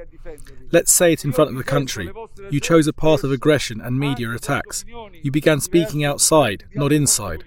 Let's 0.72 0.92
say 0.92 1.14
it 1.14 1.26
in 1.26 1.34
front 1.34 1.52
of 1.52 1.58
the 1.58 1.64
country. 1.64 2.12
You 2.50 2.60
chose 2.60 2.88
a 2.88 2.94
path 2.94 3.24
of 3.24 3.32
aggression 3.32 3.82
and 3.82 4.00
media 4.00 4.32
attacks. 4.32 4.86
You 5.22 5.32
began 5.32 5.60
speaking 5.60 6.04
outside, 6.04 6.66
not 6.76 6.92
inside. 6.92 7.44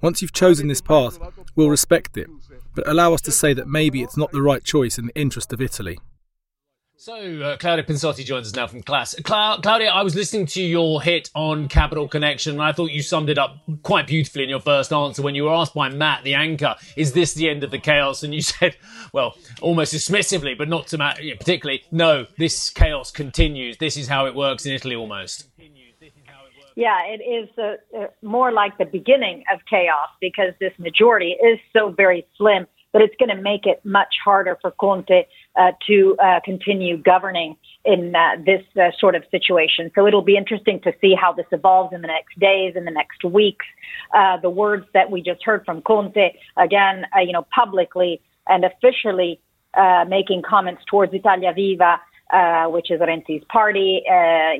Once 0.00 0.22
you've 0.22 0.32
chosen 0.32 0.68
this 0.68 0.80
path, 0.80 1.18
we'll 1.56 1.70
respect 1.70 2.16
it, 2.16 2.28
but 2.74 2.86
allow 2.86 3.12
us 3.14 3.20
to 3.22 3.32
say 3.32 3.52
that 3.52 3.68
maybe 3.68 4.02
it's 4.02 4.16
not 4.16 4.30
the 4.32 4.42
right 4.42 4.62
choice 4.62 4.98
in 4.98 5.06
the 5.06 5.18
interest 5.18 5.52
of 5.52 5.60
Italy. 5.60 5.98
So, 7.00 7.14
uh, 7.14 7.56
Claudia 7.58 7.84
Pinsotti 7.84 8.24
joins 8.24 8.48
us 8.48 8.56
now 8.56 8.66
from 8.66 8.82
class. 8.82 9.14
Cla- 9.22 9.60
Claudia, 9.62 9.88
I 9.88 10.02
was 10.02 10.16
listening 10.16 10.46
to 10.46 10.60
your 10.60 11.00
hit 11.00 11.30
on 11.32 11.68
Capital 11.68 12.08
Connection, 12.08 12.54
and 12.54 12.62
I 12.62 12.72
thought 12.72 12.90
you 12.90 13.02
summed 13.02 13.30
it 13.30 13.38
up 13.38 13.56
quite 13.84 14.08
beautifully 14.08 14.42
in 14.42 14.48
your 14.48 14.58
first 14.58 14.92
answer 14.92 15.22
when 15.22 15.36
you 15.36 15.44
were 15.44 15.52
asked 15.52 15.74
by 15.74 15.90
Matt, 15.90 16.24
the 16.24 16.34
anchor, 16.34 16.74
is 16.96 17.12
this 17.12 17.34
the 17.34 17.48
end 17.48 17.62
of 17.62 17.70
the 17.70 17.78
chaos? 17.78 18.24
And 18.24 18.34
you 18.34 18.42
said, 18.42 18.76
well, 19.12 19.36
almost 19.60 19.94
dismissively, 19.94 20.58
but 20.58 20.68
not 20.68 20.88
to 20.88 20.98
Matt 20.98 21.20
particularly, 21.38 21.84
no, 21.92 22.26
this 22.36 22.68
chaos 22.68 23.12
continues. 23.12 23.76
This 23.76 23.96
is 23.96 24.08
how 24.08 24.26
it 24.26 24.34
works 24.34 24.66
in 24.66 24.72
Italy 24.72 24.96
almost. 24.96 25.46
Yeah, 26.74 26.98
it 27.06 27.20
is 27.22 27.48
uh, 27.58 28.06
more 28.22 28.50
like 28.50 28.76
the 28.76 28.86
beginning 28.86 29.44
of 29.54 29.60
chaos 29.70 30.08
because 30.20 30.52
this 30.58 30.72
majority 30.80 31.36
is 31.40 31.60
so 31.72 31.90
very 31.90 32.26
slim 32.36 32.66
but 32.92 33.02
it's 33.02 33.14
going 33.18 33.34
to 33.34 33.40
make 33.40 33.66
it 33.66 33.80
much 33.84 34.14
harder 34.24 34.58
for 34.60 34.70
Conte 34.72 35.26
uh, 35.58 35.72
to 35.88 36.16
uh, 36.22 36.38
continue 36.44 36.96
governing 36.96 37.56
in 37.84 38.14
uh, 38.14 38.36
this 38.46 38.62
uh, 38.80 38.90
sort 38.98 39.16
of 39.16 39.24
situation. 39.30 39.90
So 39.94 40.06
it'll 40.06 40.22
be 40.22 40.36
interesting 40.36 40.80
to 40.82 40.92
see 41.00 41.14
how 41.20 41.32
this 41.32 41.46
evolves 41.50 41.92
in 41.92 42.00
the 42.00 42.06
next 42.06 42.38
days, 42.38 42.74
in 42.76 42.84
the 42.84 42.92
next 42.92 43.24
weeks. 43.24 43.66
Uh, 44.14 44.36
the 44.40 44.50
words 44.50 44.86
that 44.94 45.10
we 45.10 45.20
just 45.20 45.42
heard 45.44 45.64
from 45.64 45.82
Conte, 45.82 46.32
again, 46.56 47.06
uh, 47.16 47.20
you 47.20 47.32
know, 47.32 47.44
publicly 47.52 48.20
and 48.46 48.64
officially 48.64 49.40
making 50.08 50.42
comments 50.48 50.82
towards 50.88 51.12
Italia 51.12 51.52
Viva. 51.52 52.00
Which 52.66 52.90
is 52.90 53.00
Renzi's 53.00 53.42
party, 53.50 54.02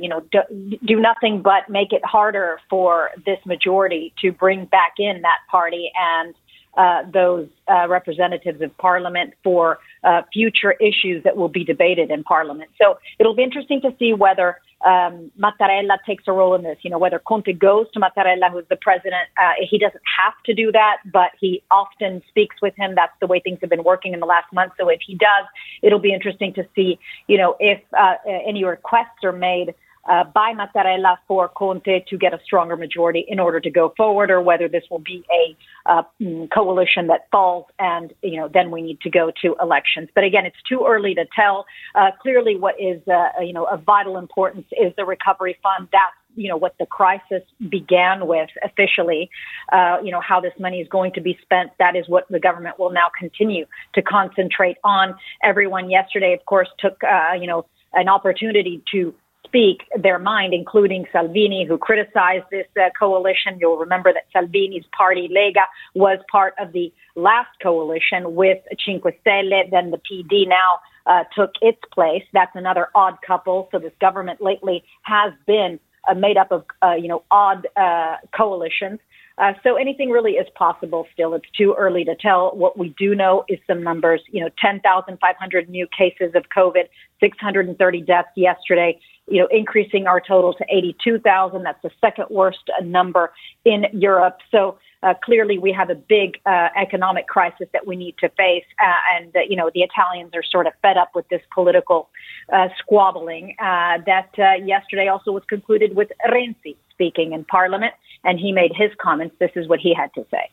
you 0.01 0.09
know, 0.09 0.23
do, 0.33 0.41
do, 0.87 0.99
nothing 0.99 1.43
but 1.43 1.69
make 1.69 1.93
it 1.93 2.03
harder 2.03 2.59
for 2.71 3.11
this 3.27 3.39
majority 3.45 4.15
to 4.23 4.33
bring 4.33 4.65
back 4.65 4.95
in 4.99 5.21
that 5.21 5.41
party 5.51 5.93
and 6.01 6.35
uh, 6.79 7.03
those 7.13 7.49
uh, 7.69 7.89
representatives 7.89 8.63
of 8.63 8.71
parliament 8.79 9.35
for 9.43 9.79
uh, 10.05 10.23
future 10.33 10.73
issues 10.75 11.25
that 11.25 11.37
will 11.37 11.49
be 11.49 11.65
debated 11.65 12.09
in 12.11 12.23
parliament. 12.23 12.71
So 12.81 12.99
it'll 13.19 13.35
be 13.35 13.43
interesting 13.43 13.81
to 13.81 13.91
see 13.99 14.13
whether 14.15 14.59
um, 14.87 15.33
Mattarella 15.37 15.99
takes 16.07 16.23
a 16.29 16.33
role 16.33 16.55
in 16.55 16.63
this. 16.63 16.79
You 16.83 16.91
know, 16.91 16.99
whether 16.99 17.19
Conte 17.19 17.53
goes 17.53 17.87
to 17.95 18.01
Mattarella, 18.01 18.53
who's 18.53 18.65
the 18.71 18.77
president. 18.77 19.27
Uh, 19.37 19.55
he 19.69 19.77
doesn't 19.77 20.05
have 20.19 20.35
to 20.47 20.55
do 20.55 20.71
that, 20.71 20.99
but 21.13 21.31
he 21.41 21.65
often 21.73 22.23
speaks 22.29 22.55
with 22.63 22.75
him. 22.77 22.95
That's 22.95 23.13
the 23.21 23.27
way 23.27 23.41
things 23.41 23.59
have 23.61 23.71
been 23.71 23.83
working 23.83 24.13
in 24.15 24.21
the 24.21 24.27
last 24.27 24.53
month. 24.53 24.75
So 24.79 24.89
if 24.89 25.01
he 25.05 25.17
does, 25.17 25.47
it'll 25.83 25.99
be 25.99 26.15
interesting 26.15 26.55
to 26.55 26.65
see, 26.77 27.01
you 27.27 27.39
know, 27.39 27.57
if 27.59 27.81
uh, 27.99 28.15
any 28.47 28.63
requests 28.65 29.25
are 29.25 29.33
made 29.33 29.75
uh, 30.09 30.25
by 30.25 30.53
Mattarella 30.55 31.17
for 31.27 31.49
Conte 31.49 32.05
to 32.09 32.19
get 32.19 32.33
a 32.33 32.39
stronger 32.45 32.77
majority 32.77 33.25
in 33.29 33.39
order 33.39 33.61
to 33.61 33.71
go 33.71 33.93
forward, 33.97 34.31
or 34.31 34.41
whether 34.41 34.69
this 34.69 34.85
will 34.91 35.01
be 35.01 35.25
a 35.31 35.91
uh, 35.91 36.03
mm, 36.21 36.49
coalition 36.53 37.07
that 37.09 37.29
falls, 37.31 37.67
and 37.79 38.13
you 38.23 38.39
know 38.41 38.49
then 38.53 38.71
we 38.71 38.83
need 38.83 39.01
to 39.03 39.11
go 39.11 39.31
to 39.43 39.55
elections. 39.61 40.09
But 40.15 40.25
again, 40.25 40.47
it's 40.47 40.63
too 40.69 40.85
early 40.87 41.15
to 41.15 41.27
tell. 41.35 41.67
Uh, 41.95 42.11
clearly, 42.21 42.57
what 42.57 42.75
is 42.81 43.01
uh, 43.09 43.41
you 43.41 43.53
know 43.53 43.65
of 43.65 43.83
vital 43.85 44.17
importance 44.17 44.67
is 44.73 44.93
the 44.97 45.05
recovery 45.05 45.59
fund. 45.63 45.89
That's 45.93 46.13
you 46.35 46.49
know 46.49 46.57
what 46.57 46.75
the 46.79 46.87
crisis 46.87 47.43
began 47.69 48.27
with 48.27 48.49
officially. 48.65 49.31
Uh, 49.73 49.97
you 50.03 50.11
know 50.11 50.21
how 50.21 50.41
this 50.41 50.53
money 50.59 50.81
is 50.81 50.89
going 50.89 51.13
to 51.15 51.21
be 51.21 51.39
spent. 51.43 51.71
That 51.79 51.97
is 51.97 52.09
what 52.09 52.27
the 52.29 52.41
government 52.41 52.79
will 52.79 52.91
now 52.91 53.09
continue 53.19 53.67
to 53.95 54.03
concentrate 54.03 54.79
on. 54.85 55.15
Everyone 55.43 55.91
yesterday, 55.91 56.33
of 56.33 56.45
course, 56.47 56.69
took 56.79 57.03
uh, 57.05 57.35
you 57.39 57.47
know 57.47 57.67
an 57.93 58.09
opportunity 58.09 58.83
to 58.93 59.15
speak 59.49 59.83
their 60.01 60.19
mind, 60.19 60.55
including 60.55 61.07
Salvini, 61.11 61.65
who 61.67 61.79
criticized 61.79 62.45
this 62.51 62.67
uh, 62.77 62.91
coalition. 62.99 63.59
You'll 63.61 63.79
remember 63.79 64.13
that 64.13 64.25
Salvini's 64.33 64.85
party, 64.97 65.29
Lega, 65.29 65.65
was 65.95 66.19
part 66.31 66.55
of 66.61 66.73
the 66.73 66.93
last 67.17 67.49
coalition 67.63 68.35
with 68.35 68.59
Cinque 68.85 69.05
Stelle. 69.25 69.71
Then 69.71 69.91
the 69.91 69.99
PD 69.99 70.47
now 70.47 70.81
uh, 71.07 71.25
took 71.35 71.53
its 71.63 71.81
place. 71.93 72.23
That's 72.33 72.55
another 72.55 72.89
odd 72.95 73.19
couple. 73.27 73.69
So 73.73 73.79
this 73.79 73.93
government 74.01 74.41
lately 74.41 74.85
has 75.03 75.33
been 75.47 75.81
uh, 76.09 76.15
made 76.15 76.37
up 76.37 76.53
of, 76.53 76.65
uh, 76.83 76.95
you 76.95 77.09
know, 77.09 77.23
odd 77.31 77.67
uh, 77.77 78.17
coalitions. 78.37 79.01
Uh, 79.39 79.53
so 79.63 79.77
anything 79.77 80.11
really 80.11 80.33
is 80.33 80.49
possible 80.57 81.07
still. 81.13 81.33
It's 81.35 81.49
too 81.57 81.75
early 81.79 82.05
to 82.05 82.17
tell. 82.17 82.51
What 82.57 82.77
we 82.77 82.95
do 82.99 83.15
know 83.15 83.45
is 83.49 83.59
some 83.69 83.85
numbers, 83.85 84.21
you 84.31 84.41
know, 84.41 84.51
10,500 84.61 85.69
new 85.69 85.87
cases 85.97 86.35
of 86.35 86.45
COVID, 86.55 86.89
630 87.21 88.01
deaths 88.03 88.29
yesterday 88.35 88.99
you 89.31 89.41
know, 89.41 89.49
increasing 89.51 90.07
our 90.07 90.21
total 90.21 90.55
to 90.55 90.65
82,000. 90.71 91.63
That's 91.63 91.83
the 91.83 91.91
second 92.01 92.27
worst 92.31 92.71
number 92.83 93.33
in 93.65 93.87
Europe. 93.93 94.39
So 94.51 94.79
uh, 95.03 95.15
clearly, 95.23 95.59
we 95.59 95.73
have 95.73 95.91
a 95.91 95.95
big 95.95 96.39
uh, 96.45 96.69
economic 96.77 97.29
crisis 97.29 97.69
that 97.73 97.87
we 97.87 97.95
need 97.95 98.17
to 98.19 98.29
face, 98.31 98.65
uh, 98.81 99.17
and 99.17 99.35
uh, 99.37 99.41
you 99.49 99.55
know, 99.55 99.71
the 99.73 99.83
Italians 99.83 100.33
are 100.35 100.43
sort 100.43 100.67
of 100.67 100.73
fed 100.83 100.97
up 100.97 101.11
with 101.15 101.29
this 101.29 101.43
political 101.55 102.11
uh, 102.53 102.69
squabbling. 102.79 103.55
Uh, 103.61 103.99
that 104.07 104.31
yesterday 104.65 105.07
also 105.07 105.31
was 105.31 105.45
concluded 105.49 105.95
with 105.95 106.09
Renzi 106.29 106.77
speaking 106.91 107.33
in 107.33 107.45
Parliament, 107.45 107.95
and 108.25 108.41
he 108.41 108.51
made 108.51 108.73
his 108.75 108.91
comments. 109.01 109.37
This 109.39 109.53
is 109.55 109.69
what 109.69 109.79
he 109.79 109.95
had 109.95 110.13
to 110.15 110.27
say. 110.33 110.51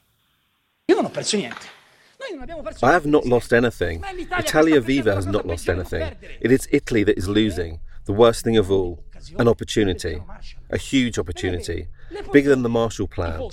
I 2.84 2.92
have 2.92 3.08
not 3.08 3.26
lost 3.26 3.52
anything. 3.52 4.04
Italia 4.38 4.80
Viva 4.80 5.16
has 5.16 5.26
not 5.26 5.48
lost 5.48 5.68
anything. 5.68 6.16
It 6.40 6.52
is 6.52 6.68
Italy 6.72 7.04
that 7.04 7.18
is 7.18 7.28
losing 7.28 7.80
the 8.06 8.14
worst 8.14 8.44
thing 8.44 8.58
of 8.58 8.72
all, 8.72 9.04
an 9.38 9.48
opportunity, 9.48 10.22
a 10.70 10.78
huge 10.78 11.18
opportunity, 11.18 11.88
bigger 12.32 12.50
than 12.50 12.64
the 12.64 12.70
Marshall 12.70 13.08
Plan. 13.08 13.50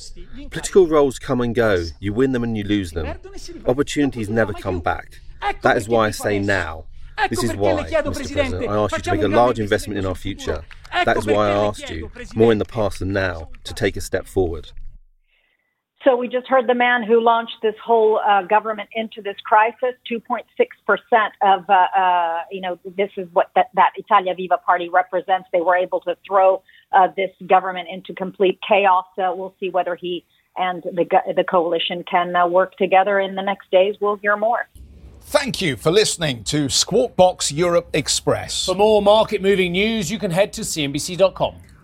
Political 0.50 0.86
roles 0.86 1.18
come 1.18 1.40
and 1.40 1.54
go, 1.54 1.84
you 2.00 2.12
win 2.12 2.32
them 2.32 2.44
and 2.44 2.56
you 2.56 2.64
lose 2.64 2.92
them. 2.92 3.18
Opportunities 3.66 4.28
never 4.28 4.52
come 4.52 4.80
back. 4.80 5.20
That 5.62 5.76
is 5.76 5.88
why 5.88 6.06
I 6.06 6.10
say 6.10 6.38
now. 6.38 6.84
This 7.28 7.42
is 7.44 7.54
why, 7.54 7.84
Mr. 7.84 8.14
President, 8.32 8.68
I 8.68 8.76
asked 8.76 8.96
you 8.96 9.02
to 9.02 9.12
make 9.12 9.22
a 9.22 9.28
large 9.28 9.58
investment 9.58 9.98
in 9.98 10.06
our 10.06 10.14
future. 10.14 10.64
That 10.92 11.16
is 11.16 11.26
why 11.26 11.48
I 11.48 11.50
asked 11.50 11.90
you, 11.90 12.10
more 12.34 12.52
in 12.52 12.58
the 12.58 12.64
past 12.64 12.98
than 12.98 13.12
now, 13.12 13.50
to 13.64 13.74
take 13.74 13.96
a 13.96 14.00
step 14.00 14.26
forward. 14.26 14.72
So 16.04 16.16
we 16.16 16.26
just 16.26 16.48
heard 16.48 16.68
the 16.68 16.74
man 16.74 17.04
who 17.04 17.20
launched 17.20 17.56
this 17.62 17.76
whole 17.84 18.18
uh, 18.18 18.42
government 18.42 18.88
into 18.94 19.22
this 19.22 19.36
crisis. 19.44 19.94
2.6 20.10 20.40
percent 20.84 21.32
of, 21.42 21.64
uh, 21.68 21.86
uh, 21.96 22.40
you 22.50 22.60
know, 22.60 22.78
this 22.96 23.10
is 23.16 23.28
what 23.32 23.50
that, 23.54 23.70
that, 23.74 23.92
Italia 23.96 24.34
Viva 24.34 24.58
party 24.58 24.88
represents. 24.88 25.48
They 25.52 25.60
were 25.60 25.76
able 25.76 26.00
to 26.00 26.16
throw 26.26 26.62
uh, 26.92 27.08
this 27.16 27.30
government 27.46 27.88
into 27.90 28.14
complete 28.14 28.58
chaos. 28.68 29.04
we'll 29.16 29.54
see 29.60 29.70
whether 29.70 29.94
he 29.94 30.24
and 30.56 30.82
the 30.82 31.06
the 31.34 31.44
coalition 31.44 32.04
can 32.10 32.34
uh, 32.34 32.46
work 32.46 32.76
together 32.76 33.20
in 33.20 33.36
the 33.36 33.42
next 33.42 33.70
days. 33.70 33.94
We'll 34.00 34.16
hear 34.16 34.36
more. 34.36 34.68
Thank 35.20 35.62
you 35.62 35.76
for 35.76 35.90
listening 35.90 36.44
to 36.44 36.68
Squawk 36.68 37.16
Box 37.16 37.52
Europe 37.52 37.88
Express. 37.94 38.66
For 38.66 38.74
more 38.74 39.00
market 39.00 39.40
moving 39.40 39.72
news, 39.72 40.10
you 40.10 40.18
can 40.18 40.30
head 40.30 40.52
to 40.54 40.62
CNBC.com. 40.62 41.54